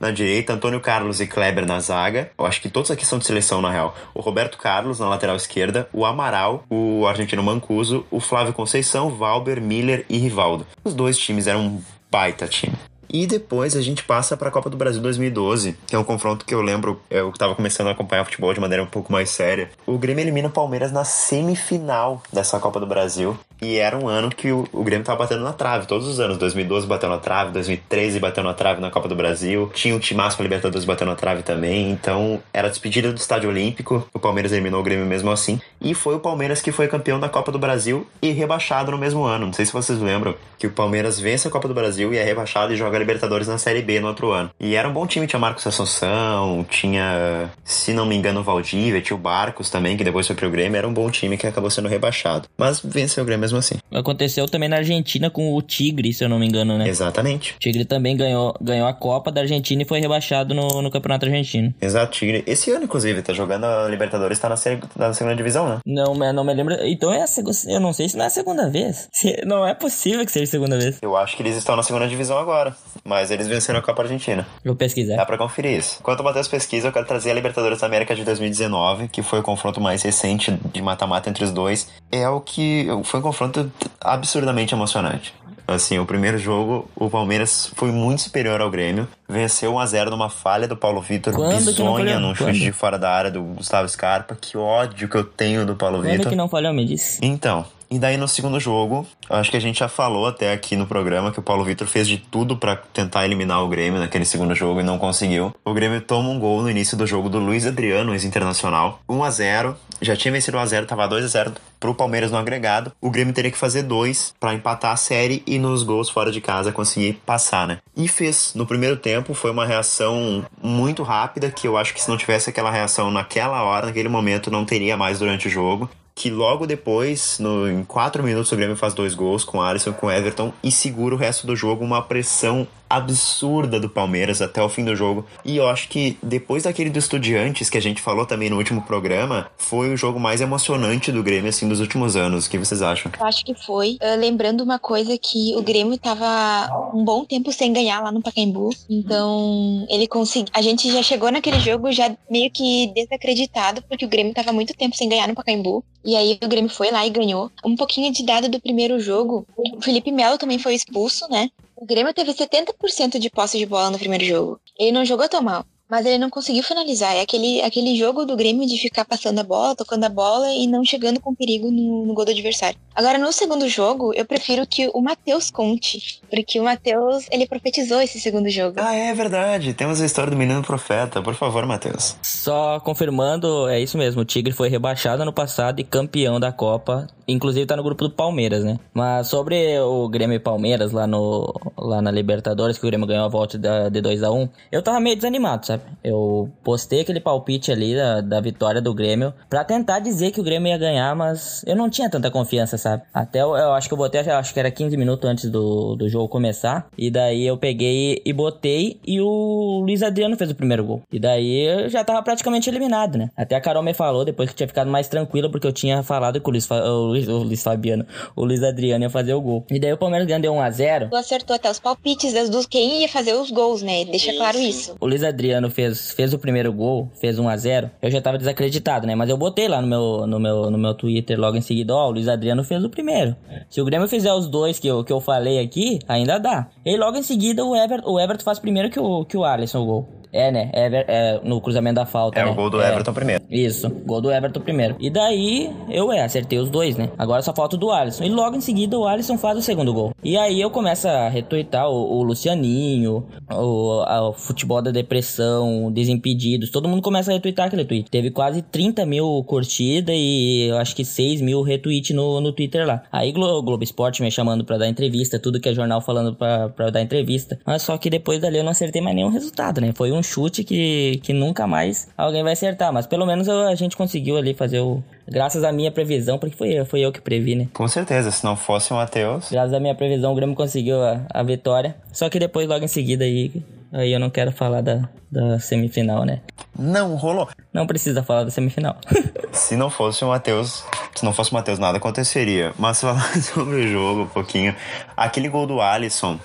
[0.00, 2.30] na direita, Antônio Carlos e Kleber na zaga.
[2.38, 3.96] Eu acho que todos aqui são de seleção, na real.
[4.14, 9.60] O Roberto Carlos na lateral esquerda, o Amaral, o argentino Mancuso, o Flávio Conceição, Valber,
[9.60, 10.66] Miller e Rivaldo.
[10.84, 12.74] Os dois times eram um baita time.
[13.08, 16.44] E depois a gente passa para a Copa do Brasil 2012, que é um confronto
[16.44, 19.70] que eu lembro, eu estava começando a acompanhar futebol de maneira um pouco mais séria.
[19.86, 23.38] O Grêmio elimina o Palmeiras na semifinal dessa Copa do Brasil.
[23.60, 26.38] E era um ano que o, Grêmio tava batendo na trave, todos os anos.
[26.38, 29.68] 2012 bateu na trave, 2013 bateu na trave na Copa do Brasil.
[29.74, 31.90] Tinha o Timaço com a Libertadores batendo na trave também.
[31.90, 34.06] Então, era despedida do Estádio Olímpico.
[34.14, 35.60] O Palmeiras eliminou o Grêmio mesmo assim.
[35.80, 39.24] E foi o Palmeiras que foi campeão da Copa do Brasil e rebaixado no mesmo
[39.24, 39.46] ano.
[39.46, 42.22] Não sei se vocês lembram que o Palmeiras vence a Copa do Brasil e é
[42.22, 44.50] rebaixado e joga Libertadores na Série B no outro ano.
[44.60, 49.00] E era um bom time, tinha Marcos Assunção, tinha, se não me engano, o Valdívia,
[49.00, 50.78] tinha o Barcos também, que depois foi pro Grêmio.
[50.78, 52.48] Era um bom time que acabou sendo rebaixado.
[52.56, 53.76] Mas venceu o Grêmio mesmo assim.
[53.92, 56.88] Aconteceu também na Argentina com o Tigre, se eu não me engano, né?
[56.88, 57.54] Exatamente.
[57.54, 61.26] O Tigre também ganhou, ganhou a Copa da Argentina e foi rebaixado no, no Campeonato
[61.26, 61.74] Argentino.
[61.80, 62.42] Exato, Tigre.
[62.46, 65.78] Esse ano, inclusive, tá jogando a Libertadores, tá na, série, tá na segunda divisão, né?
[65.86, 66.74] Não, não me lembro.
[66.86, 67.56] Então é a segunda.
[67.66, 69.08] Eu não sei se não é a segunda vez.
[69.44, 70.98] Não é possível que seja a segunda vez.
[71.02, 72.74] Eu acho que eles estão na segunda divisão agora.
[73.04, 74.46] Mas eles venceram a Copa Argentina.
[74.64, 75.16] Vou pesquisar.
[75.16, 75.98] Dá pra conferir isso.
[76.00, 79.40] Enquanto o Matheus pesquisa, eu quero trazer a Libertadores da América de 2019, que foi
[79.40, 81.88] o confronto mais recente de mata-mata entre os dois.
[82.10, 82.86] É o que.
[83.04, 83.70] Foi um confronto
[84.00, 85.34] absurdamente emocionante.
[85.68, 89.06] Assim, o primeiro jogo, o Palmeiras foi muito superior ao Grêmio.
[89.28, 93.42] Venceu 1x0 numa falha do Paulo Vitor bizonha, num chute de fora da área do
[93.42, 94.34] Gustavo Scarpa.
[94.34, 96.20] Que ódio que eu tenho do Paulo Vitor.
[96.20, 97.18] Quando que não falhou, me disse?
[97.22, 100.86] Então, e daí no segundo jogo, acho que a gente já falou até aqui no
[100.86, 104.54] programa que o Paulo Vitor fez de tudo para tentar eliminar o Grêmio naquele segundo
[104.54, 105.54] jogo e não conseguiu.
[105.64, 109.00] O Grêmio toma um gol no início do jogo do Luiz Adriano, ex-internacional.
[109.08, 112.30] 1 a 0 já tinha vencido 1 a 0 tava 2 a 0 pro Palmeiras
[112.30, 112.92] no agregado.
[113.00, 116.40] O Grêmio teria que fazer dois para empatar a série e nos gols fora de
[116.40, 117.78] casa conseguir passar, né?
[117.96, 118.52] E fez.
[118.54, 122.50] No primeiro tempo foi uma reação muito rápida que eu acho que se não tivesse
[122.50, 127.38] aquela reação naquela hora, naquele momento, não teria mais durante o jogo que logo depois,
[127.38, 131.14] no, em quatro minutos, o Grêmio faz dois gols com Alisson, com Everton e segura
[131.14, 135.24] o resto do jogo, uma pressão absurda do Palmeiras até o fim do jogo.
[135.44, 138.82] E eu acho que depois daquele do Estudiantes, que a gente falou também no último
[138.82, 142.46] programa, foi o jogo mais emocionante do Grêmio, assim, dos últimos anos.
[142.46, 143.10] O que vocês acham?
[143.18, 143.98] Eu acho que foi.
[144.02, 148.22] Uh, lembrando uma coisa que o Grêmio tava um bom tempo sem ganhar lá no
[148.22, 148.70] Pacaembu.
[148.88, 150.52] Então, ele conseguiu.
[150.54, 154.74] A gente já chegou naquele jogo já meio que desacreditado, porque o Grêmio tava muito
[154.74, 155.84] tempo sem ganhar no Pacaembu.
[156.04, 157.50] E aí o Grêmio foi lá e ganhou.
[157.64, 159.46] Um pouquinho de dado do primeiro jogo.
[159.56, 161.50] O Felipe Melo também foi expulso, né?
[161.80, 164.60] O Grêmio teve 70% de posse de bola no primeiro jogo.
[164.76, 165.64] Ele não jogou tão mal.
[165.88, 167.16] Mas ele não conseguiu finalizar.
[167.16, 170.66] É aquele, aquele jogo do Grêmio de ficar passando a bola, tocando a bola e
[170.66, 172.78] não chegando com perigo no, no gol do adversário.
[172.94, 176.20] Agora, no segundo jogo, eu prefiro que o Matheus conte.
[176.30, 178.76] Porque o Matheus, ele profetizou esse segundo jogo.
[178.78, 179.72] Ah, é verdade.
[179.72, 181.22] Temos a história do menino profeta.
[181.22, 182.16] Por favor, Matheus.
[182.22, 184.22] Só confirmando, é isso mesmo.
[184.22, 187.06] O Tigre foi rebaixado ano passado e campeão da Copa.
[187.26, 188.78] Inclusive tá no grupo do Palmeiras, né?
[188.92, 193.26] Mas sobre o Grêmio e Palmeiras lá, no, lá na Libertadores, que o Grêmio ganhou
[193.26, 193.58] a volta
[193.90, 195.77] de 2 a 1 eu tava meio desanimado, sabe?
[196.02, 200.44] Eu postei aquele palpite ali da, da vitória do Grêmio pra tentar dizer que o
[200.44, 203.02] Grêmio ia ganhar, mas eu não tinha tanta confiança, sabe?
[203.12, 206.08] Até eu, eu acho que eu botei, acho que era 15 minutos antes do, do
[206.08, 206.88] jogo começar.
[206.96, 211.02] E daí eu peguei e botei e o Luiz Adriano fez o primeiro gol.
[211.12, 213.30] E daí eu já tava praticamente eliminado, né?
[213.36, 216.40] Até a Carol me falou depois que tinha ficado mais tranquilo porque eu tinha falado
[216.40, 219.64] que o Luiz, o Luiz, o Luiz Fabiano, o Luiz Adriano ia fazer o gol.
[219.70, 221.10] E daí o Palmeiras ganhou 1x0.
[221.10, 224.04] Tu acertou até os palpites das duas, quem ia fazer os gols, né?
[224.04, 224.96] Deixa claro isso.
[225.00, 228.38] O Luiz Adriano Fez, fez o primeiro gol, fez 1 a 0 eu já tava
[228.38, 229.14] desacreditado, né?
[229.14, 232.06] Mas eu botei lá no meu, no meu, no meu Twitter logo em seguida, ó,
[232.06, 233.36] oh, o Luiz Adriano fez o primeiro.
[233.68, 236.68] Se o Grêmio fizer os dois que eu, que eu falei aqui, ainda dá.
[236.84, 239.80] E logo em seguida o Everton, o Everton faz primeiro que o, que o Alisson
[239.80, 240.08] o gol.
[240.32, 240.70] É, né?
[240.72, 242.38] Ever, é, no cruzamento da falta.
[242.38, 242.50] É né?
[242.50, 242.92] o gol do é.
[242.92, 243.44] Everton primeiro.
[243.50, 244.96] Isso, gol do Everton primeiro.
[244.98, 247.10] E daí eu é, acertei os dois, né?
[247.18, 248.24] Agora só falta o do Alisson.
[248.24, 250.12] E logo em seguida o Alisson faz o segundo gol.
[250.22, 255.90] E aí eu começo a retweetar o, o Lucianinho, o, a, o futebol da depressão,
[255.92, 256.70] Desimpedidos.
[256.70, 258.10] Todo mundo começa a retweetar aquele tweet.
[258.10, 262.86] Teve quase 30 mil curtidas e eu acho que 6 mil retweets no, no Twitter
[262.86, 263.02] lá.
[263.10, 266.68] Aí Glo Globo Esporte me chamando pra dar entrevista, tudo que é jornal falando pra,
[266.68, 267.58] pra dar entrevista.
[267.66, 269.92] Mas só que depois dali eu não acertei mais nenhum resultado, né?
[269.94, 272.92] Foi um chute que, que nunca mais alguém vai acertar.
[272.92, 275.02] Mas pelo menos a gente conseguiu ali fazer o.
[275.26, 277.68] Graças à minha previsão, porque foi, foi eu que previ, né?
[277.74, 279.50] Com certeza, se não fosse o Matheus.
[279.50, 281.96] Graças à minha previsão, o Grêmio conseguiu a, a vitória.
[282.12, 283.52] Só que depois, logo em seguida, aí,
[283.92, 286.40] aí eu não quero falar da, da semifinal, né?
[286.78, 287.48] Não rolou.
[287.72, 288.96] Não precisa falar da semifinal.
[289.52, 292.72] se não fosse o Matheus, se não fosse o Matheus, nada aconteceria.
[292.78, 294.74] Mas falar sobre o jogo um pouquinho.
[295.16, 296.38] Aquele gol do Alisson.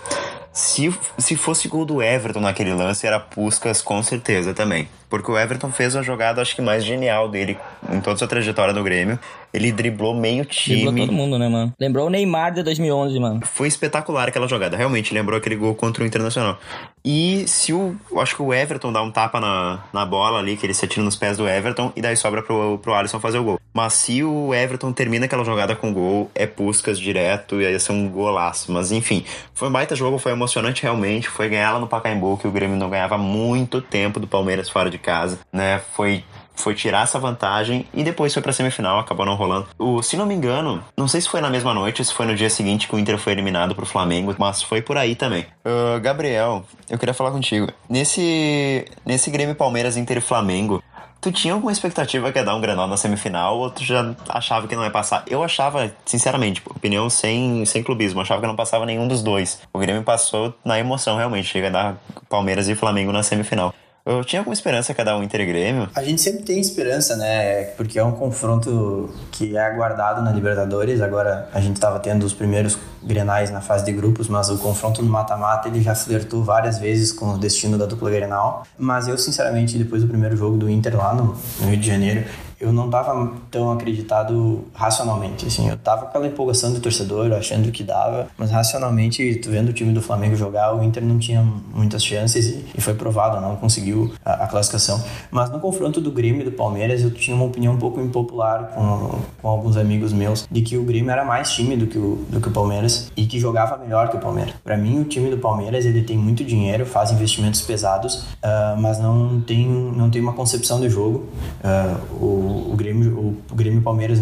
[0.54, 4.88] Se, se fosse gol do Everton naquele lance, era Puskas com certeza também.
[5.14, 7.56] Porque o Everton fez a jogada, acho que mais genial dele
[7.92, 9.20] em toda a sua trajetória no Grêmio.
[9.54, 10.86] Ele driblou meio time.
[10.86, 11.72] Driblou todo mundo, né, mano?
[11.80, 13.42] Lembrou o Neymar de 2011, mano.
[13.46, 14.76] Foi espetacular aquela jogada.
[14.76, 16.58] Realmente lembrou aquele gol contra o Internacional.
[17.06, 17.96] E se o.
[18.18, 21.06] Acho que o Everton dá um tapa na, na bola ali, que ele se atira
[21.06, 23.60] nos pés do Everton, e daí sobra pro, pro Alisson fazer o gol.
[23.72, 27.80] Mas se o Everton termina aquela jogada com gol, é Puskas direto e aí ia
[27.80, 28.72] ser um golaço.
[28.72, 31.28] Mas enfim, foi um baita jogo, foi emocionante realmente.
[31.28, 34.90] Foi ganhar lá no Pacaembu, que o Grêmio não ganhava muito tempo do Palmeiras fora
[34.90, 35.80] de casa, né?
[35.94, 36.24] Foi
[36.56, 39.68] foi tirar essa vantagem e depois foi pra semifinal, acabou não rolando.
[39.78, 42.36] O, se não me engano, não sei se foi na mesma noite, se foi no
[42.36, 45.46] dia seguinte que o Inter foi eliminado pro Flamengo, mas foi por aí também.
[45.66, 47.68] Uh, Gabriel, eu queria falar contigo.
[47.90, 50.82] Nesse, nesse Grêmio Palmeiras Inter e Flamengo,
[51.24, 54.68] Tu tinha alguma expectativa que ia dar um Grenal na semifinal ou tu já achava
[54.68, 55.24] que não ia passar?
[55.26, 59.62] Eu achava, sinceramente, opinião sem, sem clubismo, achava que não passava nenhum dos dois.
[59.74, 63.74] O Grêmio passou na emoção, realmente, chega a dar Palmeiras e Flamengo na semifinal.
[64.06, 65.90] Eu tinha alguma esperança cada um Inter Grêmio?
[65.96, 67.64] A gente sempre tem esperança, né?
[67.78, 71.00] Porque é um confronto que é aguardado na Libertadores.
[71.00, 75.02] Agora a gente estava tendo os primeiros Grenais na fase de grupos, mas o confronto
[75.02, 78.68] no mata-mata ele já flertou várias vezes com o destino da dupla Grenal.
[78.78, 82.26] Mas eu, sinceramente, depois do primeiro jogo do Inter lá no, no Rio de Janeiro,
[82.64, 87.70] eu não estava tão acreditado racionalmente, assim, eu tava com aquela empolgação do torcedor, achando
[87.72, 91.44] que dava, mas racionalmente, tu vendo o time do Flamengo jogar, o Inter não tinha
[91.74, 95.04] muitas chances e, e foi provado, não conseguiu a, a, classificação.
[95.30, 98.72] Mas no confronto do Grêmio e do Palmeiras, eu tinha uma opinião um pouco impopular
[98.74, 102.26] com, com alguns amigos meus, de que o Grêmio era mais time do que o,
[102.30, 104.54] do que o Palmeiras e que jogava melhor que o Palmeiras.
[104.64, 109.00] Para mim, o time do Palmeiras, ele tem muito dinheiro, faz investimentos pesados, uh, mas
[109.00, 111.26] não tem, não tem uma concepção de jogo.
[111.62, 114.20] Uh, o o, Grêmio, o, Grêmio Palmeiras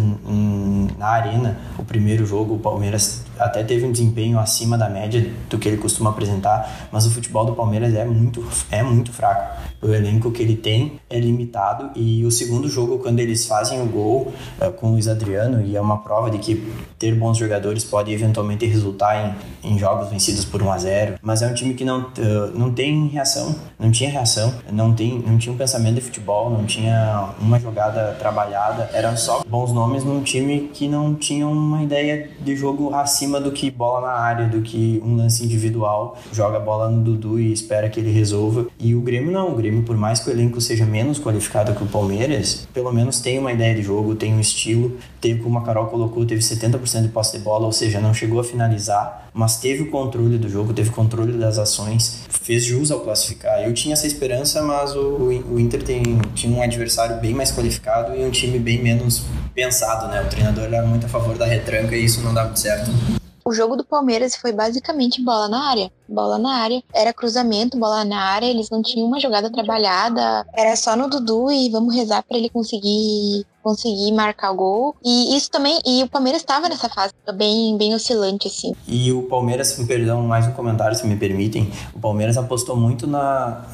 [0.97, 5.57] na arena, o primeiro jogo, o Palmeiras até teve um desempenho acima da média do
[5.57, 9.59] que ele costuma apresentar, mas o futebol do Palmeiras é muito, é muito fraco.
[9.81, 13.85] O elenco que ele tem é limitado e o segundo jogo, quando eles fazem o
[13.85, 17.83] gol uh, com o Luiz Adriano, e é uma prova de que ter bons jogadores
[17.83, 21.73] pode eventualmente resultar em, em jogos vencidos por 1 a 0 mas é um time
[21.73, 25.95] que não, uh, não tem reação, não tinha reação, não, tem, não tinha um pensamento
[25.95, 31.15] de futebol, não tinha uma jogada trabalhada, eram só bons nomes num time que não
[31.15, 35.43] tinha uma ideia de jogo acima do que bola na área, do que um lance
[35.43, 38.67] individual, joga a bola no Dudu e espera que ele resolva.
[38.79, 41.83] E o Grêmio não, o Grêmio, por mais que o elenco seja menos qualificado que
[41.83, 44.97] o Palmeiras, pelo menos tem uma ideia de jogo, tem um estilo.
[45.19, 48.39] Teve, como a Carol colocou, teve 70% de posse de bola, ou seja, não chegou
[48.39, 52.99] a finalizar, mas teve o controle do jogo, teve controle das ações, fez jus ao
[52.99, 53.61] classificar.
[53.63, 58.15] Eu tinha essa esperança, mas o, o Inter tem, tinha um adversário bem mais qualificado
[58.15, 60.21] e um time bem menos pensado, né?
[60.21, 63.20] O treinador era muito a favor da retranca e isso não muito certo.
[63.43, 65.91] O jogo do Palmeiras foi basicamente bola na área.
[66.07, 66.83] Bola na área.
[66.93, 68.45] Era cruzamento, bola na área.
[68.45, 70.45] Eles não tinham uma jogada trabalhada.
[70.53, 74.95] Era só no Dudu e vamos rezar para ele conseguir conseguir marcar o gol.
[75.03, 78.73] E isso também, e o Palmeiras estava nessa fase bem, bem oscilante, assim.
[78.87, 81.71] E o Palmeiras, me perdão, mais um comentário, se me permitem.
[81.93, 83.65] O Palmeiras apostou muito na,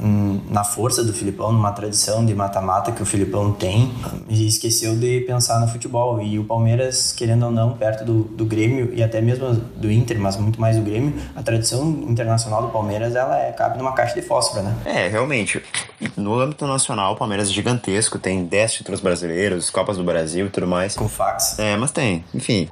[0.49, 3.91] na força do Filipão, numa tradição de mata-mata que o Filipão tem,
[4.27, 6.21] e esqueceu de pensar no futebol.
[6.21, 10.19] E o Palmeiras, querendo ou não, perto do, do Grêmio e até mesmo do Inter,
[10.19, 14.15] mas muito mais do Grêmio, a tradição internacional do Palmeiras, ela é, cabe numa caixa
[14.15, 14.75] de fósforo, né?
[14.85, 15.61] É, realmente
[16.15, 20.49] no âmbito nacional, o Palmeiras é gigantesco, tem 10 títulos brasileiros, Copas do Brasil e
[20.49, 20.95] tudo mais.
[20.95, 21.59] Com fax.
[21.59, 22.67] É, mas tem, enfim.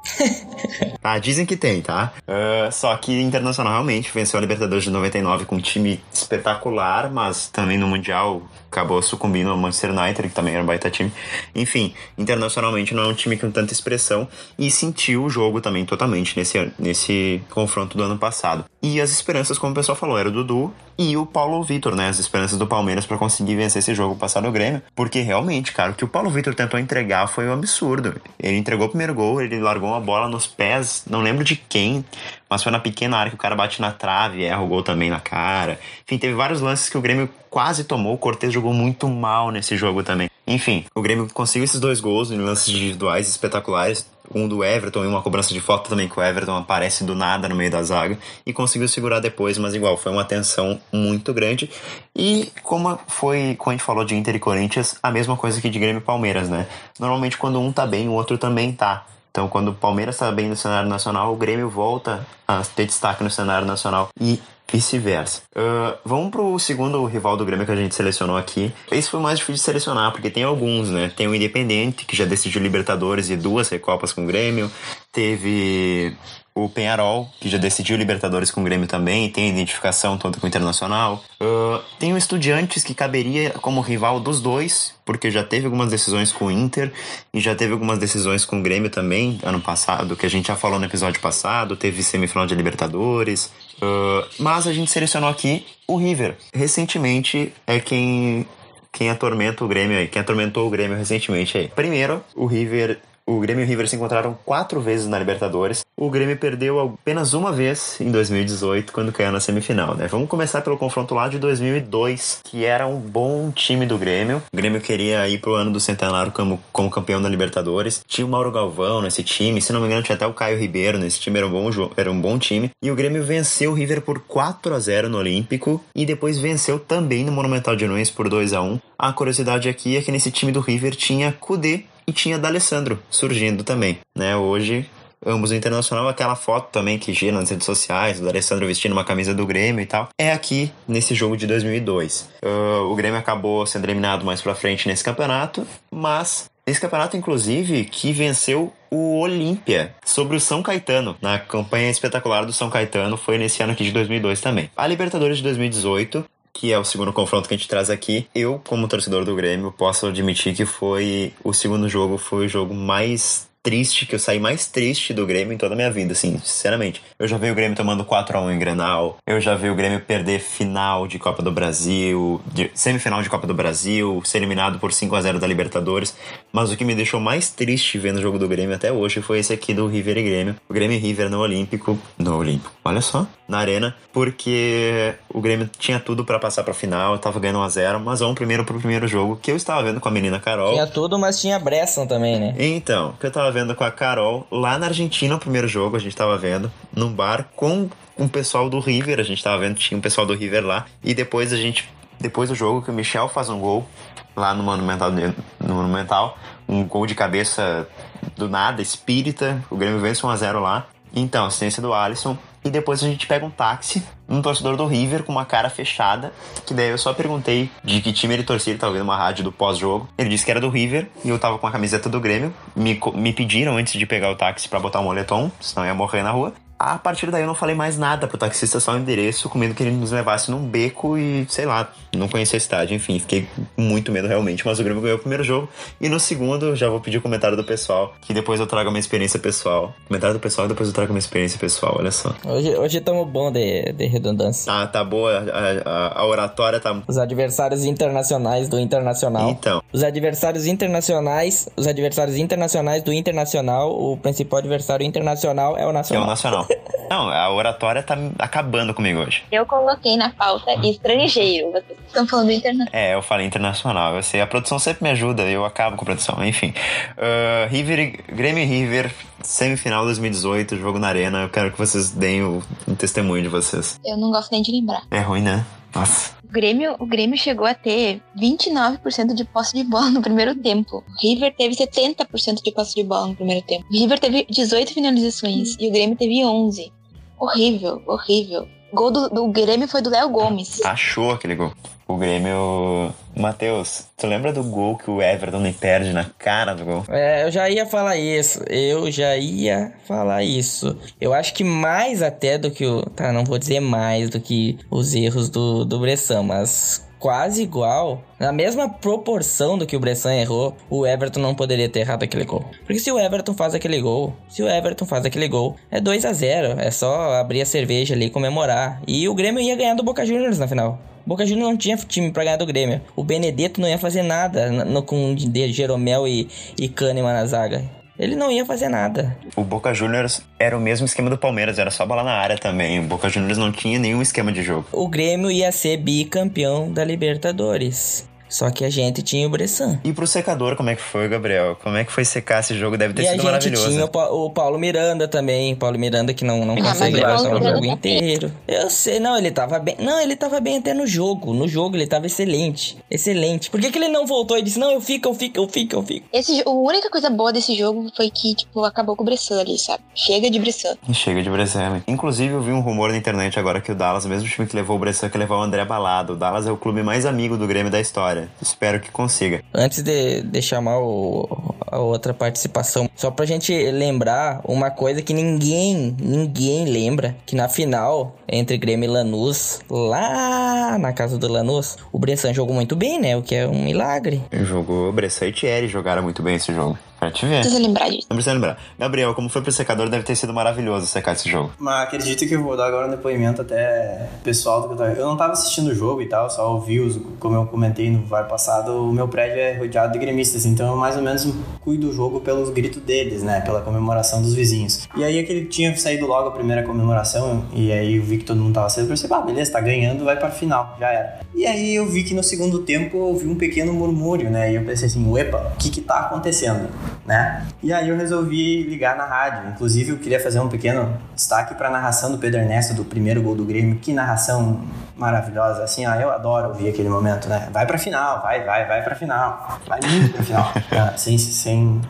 [1.04, 2.12] ah, dizem que tem, tá?
[2.26, 7.46] Uh, só que internacional realmente venceu a Libertadores de 99 com um time espetacular, mas
[7.46, 11.12] também no Mundial acabou sucumbindo ao Manchester United, que também era um baita time.
[11.54, 16.36] Enfim, internacionalmente não é um time com tanta expressão e sentiu o jogo também totalmente
[16.36, 18.64] nesse, nesse confronto do ano passado.
[18.82, 22.08] E as esperanças, como o pessoal falou, era o Dudu e o Paulo Vitor, né?
[22.08, 24.82] As esperanças do Palmeiras para conseguir vencer esse jogo passar no Grêmio.
[24.94, 26.95] Porque realmente, cara, o que o Paulo Vitor tentou entregar
[27.28, 28.20] foi um absurdo.
[28.38, 32.04] Ele entregou o primeiro gol, ele largou uma bola nos pés, não lembro de quem,
[32.48, 35.10] mas foi na pequena área que o cara bate na trave, erra o gol também
[35.10, 35.78] na cara.
[36.04, 38.14] Enfim, teve vários lances que o Grêmio quase tomou.
[38.14, 40.30] O Cortez jogou muito mal nesse jogo também.
[40.46, 45.06] Enfim, o Grêmio conseguiu esses dois gols em lances individuais espetaculares um do Everton e
[45.06, 48.18] uma cobrança de falta também que o Everton aparece do nada no meio da zaga
[48.44, 51.70] e conseguiu segurar depois, mas igual, foi uma tensão muito grande.
[52.14, 55.68] E como foi, quando a gente falou de Inter e Corinthians, a mesma coisa que
[55.68, 56.66] de Grêmio e Palmeiras, né?
[56.98, 59.06] Normalmente quando um tá bem, o outro também tá.
[59.36, 63.22] Então, quando o Palmeiras tá bem no cenário nacional, o Grêmio volta a ter destaque
[63.22, 64.08] no cenário nacional.
[64.18, 65.42] E vice-versa.
[65.54, 68.72] Uh, vamos pro segundo rival do Grêmio que a gente selecionou aqui.
[68.90, 71.10] Esse foi mais difícil de selecionar, porque tem alguns, né?
[71.16, 74.70] Tem o Independente, que já decidiu Libertadores e duas Recopas com o Grêmio.
[75.12, 76.16] Teve
[76.56, 80.48] o Penharol, que já decidiu Libertadores com o Grêmio também, tem identificação toda com o
[80.48, 81.22] Internacional.
[81.38, 86.32] Uh, tem o Estudiantes, que caberia como rival dos dois, porque já teve algumas decisões
[86.32, 86.90] com o Inter
[87.34, 90.56] e já teve algumas decisões com o Grêmio também, ano passado, que a gente já
[90.56, 93.52] falou no episódio passado, teve semifinal de Libertadores.
[93.76, 96.38] Uh, mas a gente selecionou aqui o River.
[96.54, 98.46] Recentemente é quem
[98.90, 101.68] quem atormenta o Grêmio aí, quem atormentou o Grêmio recentemente aí.
[101.68, 105.84] Primeiro, o River o Grêmio e o River se encontraram quatro vezes na Libertadores.
[105.96, 110.06] O Grêmio perdeu apenas uma vez em 2018, quando caiu na semifinal, né?
[110.06, 114.40] Vamos começar pelo confronto lá de 2002, que era um bom time do Grêmio.
[114.52, 118.00] O Grêmio queria ir pro ano do centenário como, como campeão da Libertadores.
[118.06, 120.98] Tinha o Mauro Galvão nesse time, se não me engano tinha até o Caio Ribeiro
[120.98, 122.70] nesse time, era um bom, era um bom time.
[122.80, 126.78] E o Grêmio venceu o River por 4 a 0 no Olímpico e depois venceu
[126.78, 130.30] também no Monumental de Nunes por 2 a 1 A curiosidade aqui é que nesse
[130.30, 134.36] time do River tinha Kudê, e tinha D'Alessandro surgindo também, né?
[134.36, 134.88] Hoje
[135.24, 139.04] ambos o Internacional, aquela foto também que gira nas redes sociais, do Alessandro vestindo uma
[139.04, 142.28] camisa do Grêmio e tal, é aqui nesse jogo de 2002.
[142.44, 147.84] Uh, o Grêmio acabou sendo eliminado mais pra frente nesse campeonato, mas esse campeonato, inclusive,
[147.84, 151.16] que venceu o Olímpia sobre o São Caetano.
[151.20, 154.70] Na campanha espetacular do São Caetano, foi nesse ano aqui de 2002 também.
[154.76, 156.24] A Libertadores de 2018
[156.56, 158.26] que é o segundo confronto que a gente traz aqui.
[158.34, 162.74] Eu, como torcedor do Grêmio, posso admitir que foi o segundo jogo, foi o jogo
[162.74, 166.38] mais triste, que eu saí mais triste do Grêmio em toda a minha vida, assim,
[166.38, 167.02] sinceramente.
[167.18, 170.38] Eu já vi o Grêmio tomando 4x1 em Grenal, eu já vi o Grêmio perder
[170.38, 175.40] final de Copa do Brasil, de, semifinal de Copa do Brasil, ser eliminado por 5x0
[175.40, 176.14] da Libertadores,
[176.52, 179.40] mas o que me deixou mais triste vendo o jogo do Grêmio até hoje foi
[179.40, 180.56] esse aqui do River e Grêmio.
[180.68, 185.68] O Grêmio e River no Olímpico, no Olímpico, olha só, na Arena, porque o Grêmio
[185.76, 189.36] tinha tudo para passar pra final, tava ganhando 1x0, mas vamos primeiro pro primeiro jogo,
[189.42, 190.72] que eu estava vendo com a menina Carol.
[190.72, 192.54] Tinha tudo, mas tinha Bresson também, né?
[192.58, 195.98] Então, que eu tava vendo com a Carol lá na Argentina, o primeiro jogo, a
[195.98, 197.88] gente tava vendo, num bar com
[198.18, 201.14] um pessoal do River, a gente tava vendo, tinha um pessoal do River lá, e
[201.14, 201.88] depois a gente,
[202.20, 203.88] depois do jogo, que o Michel faz um gol
[204.36, 206.36] lá no Monumental, no Monumental
[206.68, 207.88] um gol de cabeça
[208.36, 210.86] do nada, espírita, o Grêmio vence 1x0 lá.
[211.14, 212.36] Então, assistência do Alisson.
[212.66, 216.32] E depois a gente pega um táxi, um torcedor do River com uma cara fechada.
[216.66, 219.44] Que daí eu só perguntei de que time ele torcia, ele tava vendo uma rádio
[219.44, 220.08] do pós-jogo.
[220.18, 222.52] Ele disse que era do River e eu tava com a camiseta do Grêmio.
[222.74, 226.24] Me, me pediram antes de pegar o táxi para botar um moletom, senão ia morrer
[226.24, 226.52] na rua.
[226.76, 229.72] A partir daí eu não falei mais nada pro taxista, só o endereço, com medo
[229.72, 233.46] que ele nos levasse num beco e, sei lá, não conhecia a cidade, enfim, fiquei
[233.74, 235.68] com muito medo realmente, mas o Grêmio ganhou o primeiro jogo.
[236.00, 238.92] E no segundo, já vou pedir o comentário do pessoal, que depois eu trago a
[238.92, 239.94] minha experiência pessoal.
[240.06, 242.34] Comentário do pessoal e depois eu trago a minha experiência pessoal, olha só.
[242.44, 244.72] Hoje, hoje estamos bom de, de redundância.
[244.72, 247.02] Ah, tá boa, a, a, a, oratória tá...
[247.06, 249.50] Os adversários internacionais do Internacional.
[249.50, 249.82] Então.
[249.92, 256.22] Os adversários internacionais, os adversários internacionais do Internacional, o principal adversário internacional é o Nacional.
[256.22, 256.68] É o Nacional.
[257.10, 259.44] Não, a oratória tá acabando comigo hoje.
[259.50, 261.72] Eu coloquei na pauta estrangeiro.
[261.72, 262.90] Vocês estão falando internacional.
[262.92, 264.16] É, eu falei internacional.
[264.16, 266.44] Eu sei, a produção sempre me ajuda, eu acabo com a produção.
[266.44, 266.72] Enfim.
[267.16, 271.42] Uh, River, Grêmio e River, semifinal 2018, jogo na Arena.
[271.42, 273.98] Eu quero que vocês deem o, o testemunho de vocês.
[274.04, 275.02] Eu não gosto nem de lembrar.
[275.10, 275.64] É ruim, né?
[275.94, 276.36] Nossa.
[276.44, 280.98] O Grêmio, o Grêmio chegou a ter 29% de posse de bola no primeiro tempo.
[280.98, 283.84] O River teve 70% de posse de bola no primeiro tempo.
[283.90, 286.92] O River teve 18 finalizações e o Grêmio teve 11.
[287.38, 288.68] Horrível, horrível.
[288.92, 290.82] gol do, do Grêmio foi do Léo Gomes.
[290.84, 291.72] Achou aquele gol.
[292.08, 293.12] O Grêmio.
[293.36, 297.04] Matheus, tu lembra do gol que o Everton me perde na cara do gol?
[297.08, 298.62] É, eu já ia falar isso.
[298.68, 300.96] Eu já ia falar isso.
[301.20, 303.02] Eu acho que mais até do que o.
[303.02, 308.22] Tá, não vou dizer mais do que os erros do, do Bressan, mas quase igual,
[308.38, 312.44] na mesma proporção do que o Bressan errou, o Everton não poderia ter errado aquele
[312.44, 312.64] gol.
[312.84, 316.24] Porque se o Everton faz aquele gol, se o Everton faz aquele gol, é 2
[316.24, 319.00] a 0 é só abrir a cerveja ali e comemorar.
[319.06, 320.98] E o Grêmio ia ganhar do Boca Juniors na final.
[321.26, 323.00] Boca Juniors não tinha time pra ganhar do Grêmio.
[323.16, 326.48] O Benedetto não ia fazer nada no, com Jeromel e,
[326.78, 327.82] e Kahneman na zaga.
[328.18, 329.36] Ele não ia fazer nada.
[329.54, 332.98] O Boca Juniors era o mesmo esquema do Palmeiras, era só bola na área também.
[332.98, 334.86] O Boca Juniors não tinha nenhum esquema de jogo.
[334.92, 338.26] O Grêmio ia ser bicampeão da Libertadores.
[338.48, 339.98] Só que a gente tinha o Bressan.
[340.04, 341.76] E pro secador, como é que foi, Gabriel?
[341.82, 342.96] Como é que foi secar esse jogo?
[342.96, 343.82] Deve ter e sido maravilhoso.
[343.82, 345.74] E a gente tinha o, Pa o, Paulo Miranda também.
[345.74, 348.52] Paulo Miranda que não, não ah, consegue passar o jogo inteiro.
[348.66, 349.96] Eu sei, não, ele tava bem.
[349.98, 351.52] Não, ele tava bem até no jogo.
[351.52, 352.96] No jogo ele tava excelente.
[353.10, 353.70] Excelente.
[353.70, 355.96] Por que, que ele não voltou e disse, não, eu fico, eu fico, eu fico,
[355.96, 356.26] eu fico?
[356.32, 359.78] Esse, a única coisa boa desse jogo foi que, tipo, acabou com o Bressan ali,
[359.78, 360.02] sabe?
[360.14, 360.96] Chega de Bressan.
[361.12, 362.02] Chega de Bressan.
[362.06, 364.76] Inclusive, eu vi um rumor na internet agora que o Dallas, o mesmo time que
[364.76, 366.34] levou o Bressan, que levou o André Balado.
[366.34, 368.35] O Dallas é o clube mais amigo do Grêmio da história.
[368.60, 369.62] Espero que consiga.
[369.74, 375.32] Antes de, de chamar o, a outra participação, só pra gente lembrar uma coisa que
[375.32, 381.96] ninguém, ninguém lembra, que na final entre Grêmio e Lanús, lá na casa do Lanús,
[382.12, 383.36] o Bressan jogou muito bem, né?
[383.36, 384.42] O que é um milagre.
[384.52, 386.98] Jogou, Bressan e Thierry jogaram muito bem esse jogo.
[387.18, 387.60] Pra te ver.
[387.60, 388.26] Precisa lembrar disso.
[388.30, 388.78] Não precisa lembrar.
[388.98, 391.72] Gabriel, como foi pro secador, deve ter sido maravilhoso secar esse jogo.
[391.78, 395.10] Mas acredito que eu vou dar agora um depoimento até pessoal do que eu tava.
[395.10, 397.18] Eu não tava assistindo o jogo e tal, só ouvi os.
[397.38, 400.96] Como eu comentei no VAR passado, o meu prédio é rodeado de gremistas, então eu
[400.96, 401.46] mais ou menos
[401.80, 403.60] cuido do jogo pelos gritos deles, né?
[403.60, 405.08] Pela comemoração dos vizinhos.
[405.16, 408.60] E aí aquele tinha saído logo a primeira comemoração, e aí eu vi que todo
[408.60, 411.40] mundo tava cedo, eu pensei, ah, beleza, tá ganhando, vai pra final, já era.
[411.54, 414.70] E aí eu vi que no segundo tempo eu ouvi um pequeno murmúrio, né?
[414.72, 416.88] E eu pensei assim, uepa, o que que tá acontecendo,
[417.24, 417.66] né?
[417.82, 419.70] E aí eu resolvi ligar na rádio.
[419.70, 423.42] Inclusive eu queria fazer um pequeno destaque para a narração do Pedro Ernesto do primeiro
[423.42, 423.96] gol do Grêmio.
[423.96, 424.80] Que narração
[425.16, 425.82] maravilhosa.
[425.82, 427.68] Assim, ah, eu adoro ouvir aquele momento, né?
[427.72, 429.80] Vai pra final, vai, vai, vai pra final.
[429.86, 430.72] Vai muito pra final.
[430.96, 432.00] Ah, sem, sem,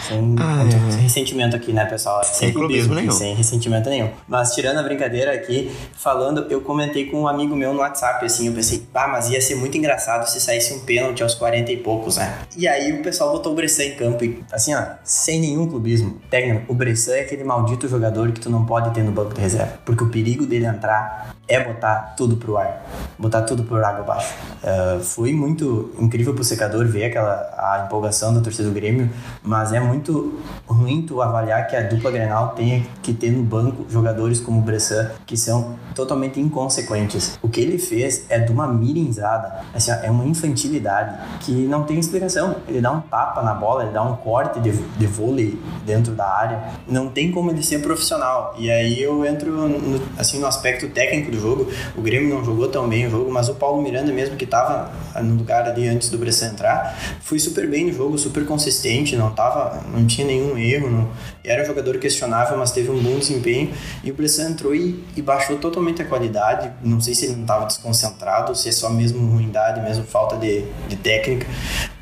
[0.00, 2.24] sem, ah, sem, sem ressentimento aqui, né, pessoal?
[2.24, 3.12] Sem, sem clubismo nenhum.
[3.12, 4.10] Sem ressentimento nenhum.
[4.26, 8.48] Mas tirando a brincadeira aqui, falando, eu comentei com um amigo meu no WhatsApp, assim,
[8.48, 11.76] eu pensei, ah, mas ia ser muito engraçado se saísse um pênalti aos 40 e
[11.76, 12.38] poucos, né?
[12.56, 16.20] E aí o pessoal botou o Bressan em campo e, assim, ó, sem nenhum clubismo.
[16.30, 19.40] Técnico, o Bressan é aquele maldito jogador que tu não pode ter no banco de
[19.40, 19.74] reserva.
[19.84, 22.84] Porque o perigo dele entrar é botar tudo pro ar.
[23.18, 24.34] Botar tudo por água abaixo.
[24.62, 29.10] Uh, foi muito incrível pro secador ver aquela a empolgação da torcida do Grêmio,
[29.42, 33.86] mas é muito ruim tu avaliar que a dupla Grenal tenha que ter no banco
[33.90, 37.38] jogadores como o Bressan, que são totalmente inconsequentes.
[37.42, 41.98] O que ele fez é de uma mirinzada, assim, é uma infantilidade que não tem
[41.98, 42.56] explicação.
[42.66, 44.16] Ele dá um tapa na bola, ele dá um
[44.60, 48.54] de, de vôlei dentro da área, não tem como ele ser profissional.
[48.58, 51.70] E aí eu entro no, assim no aspecto técnico do jogo.
[51.96, 54.90] O Grêmio não jogou tão bem o jogo, mas o Paulo Miranda mesmo que estava
[55.20, 59.30] no lugar ali antes do Bressan entrar, foi super bem no jogo, super consistente, não
[59.30, 61.08] tava, não tinha nenhum erro, não,
[61.44, 63.70] era um jogador questionável, mas teve um bom desempenho
[64.02, 66.70] e o Bressan entrou e, e baixou totalmente a qualidade.
[66.82, 70.64] Não sei se ele não estava desconcentrado, se é só mesmo ruindade, mesmo falta de,
[70.88, 71.46] de técnica,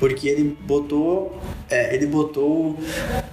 [0.01, 1.39] porque ele botou
[1.69, 2.75] é, ele botou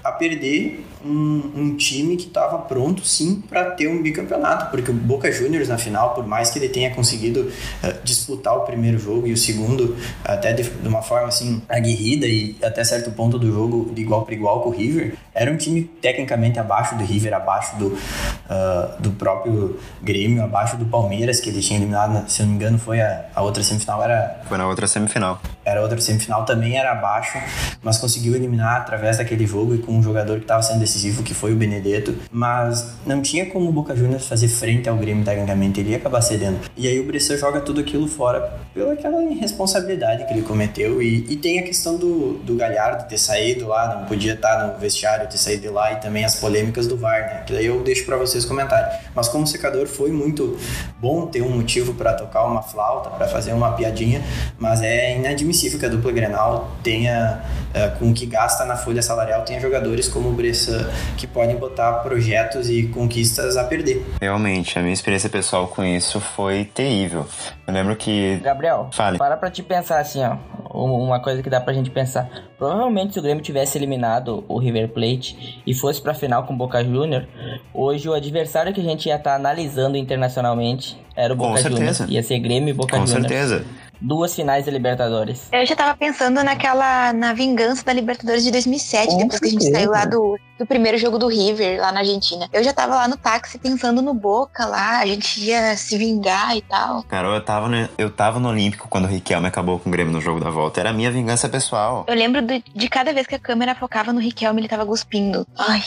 [0.04, 4.94] a perder um, um time que estava pronto sim para ter um bicampeonato, porque o
[4.94, 7.50] Boca Juniors na final, por mais que ele tenha conseguido
[7.82, 12.26] uh, disputar o primeiro jogo e o segundo até de, de, uma forma assim aguerrida
[12.26, 15.56] e até certo ponto do jogo de igual para igual com o River, era um
[15.56, 21.48] time tecnicamente abaixo do River, abaixo do, uh, do próprio Grêmio, abaixo do Palmeiras que
[21.48, 24.58] ele tinha eliminado, se eu não me engano foi a, a outra semifinal era foi
[24.58, 25.40] na outra semifinal.
[25.64, 27.38] Era outra semifinal também era abaixo,
[27.82, 31.34] mas conseguiu eliminar através daquele jogo e com um jogador que estava sendo decisivo, que
[31.34, 32.14] foi o Benedetto.
[32.30, 36.22] Mas não tinha como o Boca Juniors fazer frente ao Grêmio tecnicamente, ele ia acabar
[36.22, 36.58] cedendo.
[36.76, 41.02] E aí o Bressan joga tudo aquilo fora pela aquela irresponsabilidade que ele cometeu.
[41.02, 44.78] E, e tem a questão do, do Galhardo ter saído lá, não podia estar no
[44.78, 47.42] vestiário, ter saído de lá, e também as polêmicas do VAR, né?
[47.46, 48.98] Que daí eu deixo para vocês comentarem.
[49.14, 50.56] Mas como secador foi muito
[50.98, 54.22] bom ter um motivo para tocar uma flauta, para fazer uma piadinha,
[54.58, 57.42] mas é inadmissível que a dupla Grenal tenha,
[57.74, 60.77] uh, com o que gasta na folha salarial, tenha jogadores como o Bressan
[61.16, 64.04] que podem botar projetos e conquistas a perder.
[64.20, 67.26] Realmente, a minha experiência pessoal com isso foi terrível.
[67.66, 68.36] Eu lembro que.
[68.36, 69.18] Gabriel, Fale.
[69.18, 70.36] para pra te pensar assim, ó.
[70.72, 72.28] uma coisa que dá pra gente pensar.
[72.56, 76.56] Provavelmente se o Grêmio tivesse eliminado o River Plate e fosse pra final com o
[76.56, 77.24] Boca Junior,
[77.72, 82.00] hoje o adversário que a gente ia estar tá analisando internacionalmente era o Boca Juniors.
[82.08, 83.22] Ia ser Grêmio e Boca Com Juniors.
[83.22, 85.48] Com certeza duas finais da Libertadores.
[85.52, 89.50] Eu já tava pensando naquela na vingança da Libertadores de 2007, Com depois que a
[89.50, 92.48] gente saiu lá do, do primeiro jogo do River lá na Argentina.
[92.52, 96.56] Eu já tava lá no táxi pensando no Boca lá, a gente ia se vingar
[96.56, 97.02] e tal.
[97.04, 100.12] Cara, eu tava no, eu tava no Olímpico quando o Riquelme acabou com o Grêmio
[100.12, 100.80] no jogo da volta.
[100.80, 102.04] Era a minha vingança pessoal.
[102.08, 105.46] Eu lembro de, de cada vez que a câmera focava no Riquelme, ele tava cuspindo.
[105.56, 105.82] Ai.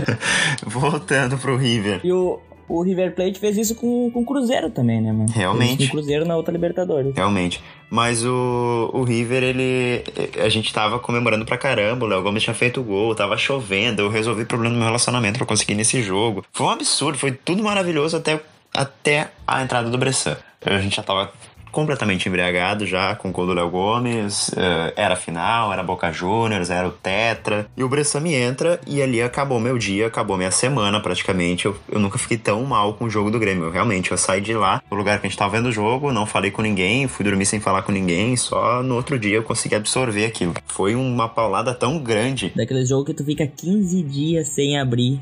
[0.64, 2.00] Voltando pro River.
[2.04, 5.30] E o, o River Plate fez isso com, com o Cruzeiro também, né, mano?
[5.32, 5.84] Realmente.
[5.84, 7.14] Com o Cruzeiro na outra Libertadores.
[7.14, 7.62] Realmente.
[7.88, 10.02] Mas o, o River, ele.
[10.42, 12.04] A gente tava comemorando pra caramba.
[12.04, 14.02] O Léo Gomes tinha feito gol, tava chovendo.
[14.02, 16.44] Eu resolvi o problema do meu relacionamento pra conseguir nesse jogo.
[16.52, 18.40] Foi um absurdo, foi tudo maravilhoso até,
[18.74, 20.36] até a entrada do Bressan.
[20.64, 21.32] A gente já tava
[21.76, 24.48] completamente embriagado já com o gol do Léo Gomes.
[24.48, 27.66] Uh, era final, era Boca Juniors, era o Tetra.
[27.76, 31.66] E o Bressan me entra e ali acabou meu dia, acabou minha semana praticamente.
[31.66, 33.64] Eu, eu nunca fiquei tão mal com o jogo do Grêmio.
[33.64, 36.10] Eu, realmente, eu saí de lá, do lugar que a gente tava vendo o jogo,
[36.10, 39.42] não falei com ninguém, fui dormir sem falar com ninguém, só no outro dia eu
[39.42, 40.54] consegui absorver aquilo.
[40.66, 42.54] Foi uma paulada tão grande.
[42.56, 45.20] Daquele jogo que tu fica 15 dias sem abrir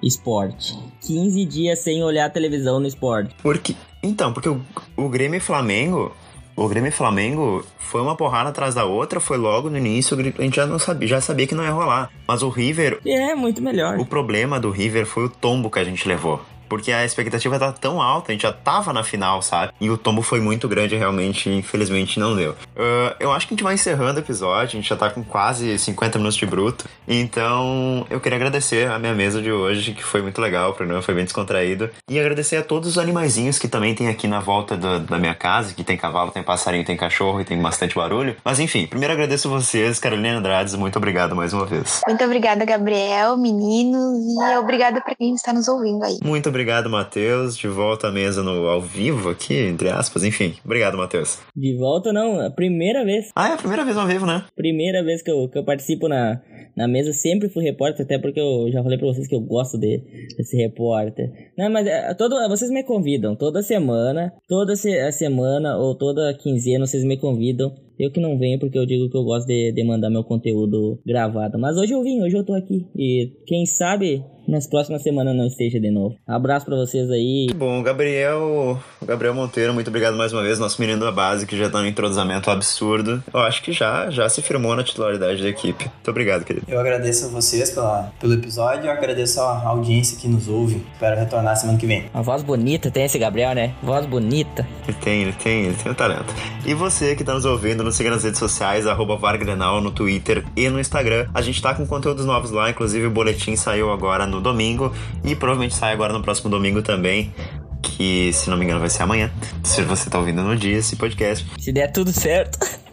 [0.00, 0.72] esporte.
[1.04, 3.34] 15 dias sem olhar a televisão no esporte.
[3.42, 3.74] Porque
[4.06, 4.60] então, porque o,
[4.96, 6.12] o Grêmio e Flamengo.
[6.54, 10.42] O Grêmio e Flamengo foi uma porrada atrás da outra, foi logo no início, a
[10.42, 12.10] gente já não sabia, já sabia que não ia rolar.
[12.26, 12.98] Mas o River.
[13.04, 13.98] É, muito melhor.
[13.98, 17.72] O problema do River foi o tombo que a gente levou porque a expectativa tá
[17.72, 19.72] tão alta, a gente já tava na final, sabe?
[19.80, 22.52] E o tombo foi muito grande, realmente, infelizmente não deu.
[22.52, 25.22] Uh, eu acho que a gente vai encerrando o episódio, a gente já tá com
[25.22, 30.02] quase 50 minutos de bruto, então eu queria agradecer a minha mesa de hoje, que
[30.02, 33.68] foi muito legal, o programa foi bem descontraído, e agradecer a todos os animaizinhos que
[33.68, 36.96] também tem aqui na volta da, da minha casa, que tem cavalo, tem passarinho, tem
[36.96, 38.36] cachorro e tem bastante barulho.
[38.44, 42.00] Mas enfim, primeiro agradeço vocês, Carolina Andrades, muito obrigado mais uma vez.
[42.06, 46.18] Muito obrigada, Gabriel, meninos, e obrigada para quem está nos ouvindo aí.
[46.22, 47.54] Muito obrigado Matheus.
[47.54, 50.24] De volta à mesa no ao vivo aqui, entre aspas.
[50.24, 51.38] Enfim, obrigado, Matheus.
[51.54, 53.30] De volta não, é a primeira vez.
[53.36, 54.42] Ah, é a primeira vez ao vivo, né?
[54.56, 56.40] Primeira vez que eu, que eu participo na,
[56.76, 57.12] na mesa.
[57.12, 59.98] Sempre fui repórter, até porque eu já falei pra vocês que eu gosto de,
[60.36, 61.30] de ser repórter.
[61.56, 66.86] Não, mas é, todo, vocês me convidam toda semana, toda a semana ou toda quinzena
[66.86, 67.72] vocês me convidam.
[67.98, 71.00] Eu que não venho porque eu digo que eu gosto de, de mandar meu conteúdo
[71.06, 71.58] gravado.
[71.58, 72.86] Mas hoje eu vim, hoje eu tô aqui.
[72.94, 76.14] E quem sabe nas próximas semanas não esteja de novo.
[76.26, 77.48] Abraço para vocês aí.
[77.54, 81.68] Bom, Gabriel, Gabriel Monteiro, muito obrigado mais uma vez, nosso menino da base que já
[81.68, 83.22] tá no entrosamento absurdo.
[83.32, 85.84] Eu acho que já já se firmou na titularidade da equipe.
[85.84, 86.66] Muito obrigado, querido.
[86.68, 90.80] Eu agradeço a vocês pela, pelo episódio, eu agradeço a audiência que nos ouve.
[90.92, 92.04] Espero retornar semana que vem.
[92.14, 93.74] Uma voz bonita tem esse Gabriel, né?
[93.82, 94.66] Voz bonita.
[94.86, 96.32] Ele tem, ele tem, ele tem um talento.
[96.64, 100.44] E você que tá nos ouvindo, nos siga nas redes sociais, arroba Vargrenal no Twitter
[100.56, 101.28] e no Instagram.
[101.34, 104.92] A gente tá com conteúdos novos lá, inclusive o boletim saiu agora no no domingo
[105.24, 107.34] e provavelmente sai agora no próximo domingo também.
[107.82, 109.30] Que, se não me engano, vai ser amanhã.
[109.62, 111.46] Se você tá ouvindo no dia esse podcast.
[111.58, 112.58] Se der tudo certo.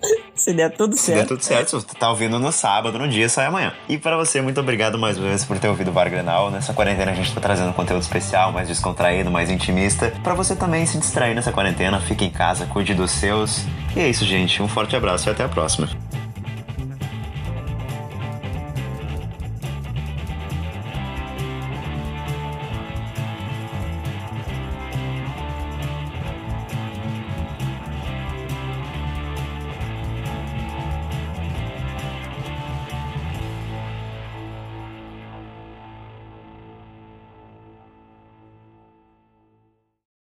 [0.44, 1.06] Se der tudo certo.
[1.06, 3.72] Se der tudo certo, se você tá ouvindo no sábado, no dia, sai amanhã.
[3.88, 6.52] E para você, muito obrigado mais uma vez por ter ouvido o Bar Grenal.
[6.52, 10.12] Nessa quarentena a gente tá trazendo conteúdo especial, mais descontraído, mais intimista.
[10.22, 13.62] para você também se distrair nessa quarentena, fique em casa, cuide dos seus.
[13.96, 14.62] E é isso, gente.
[14.62, 15.88] Um forte abraço e até a próxima.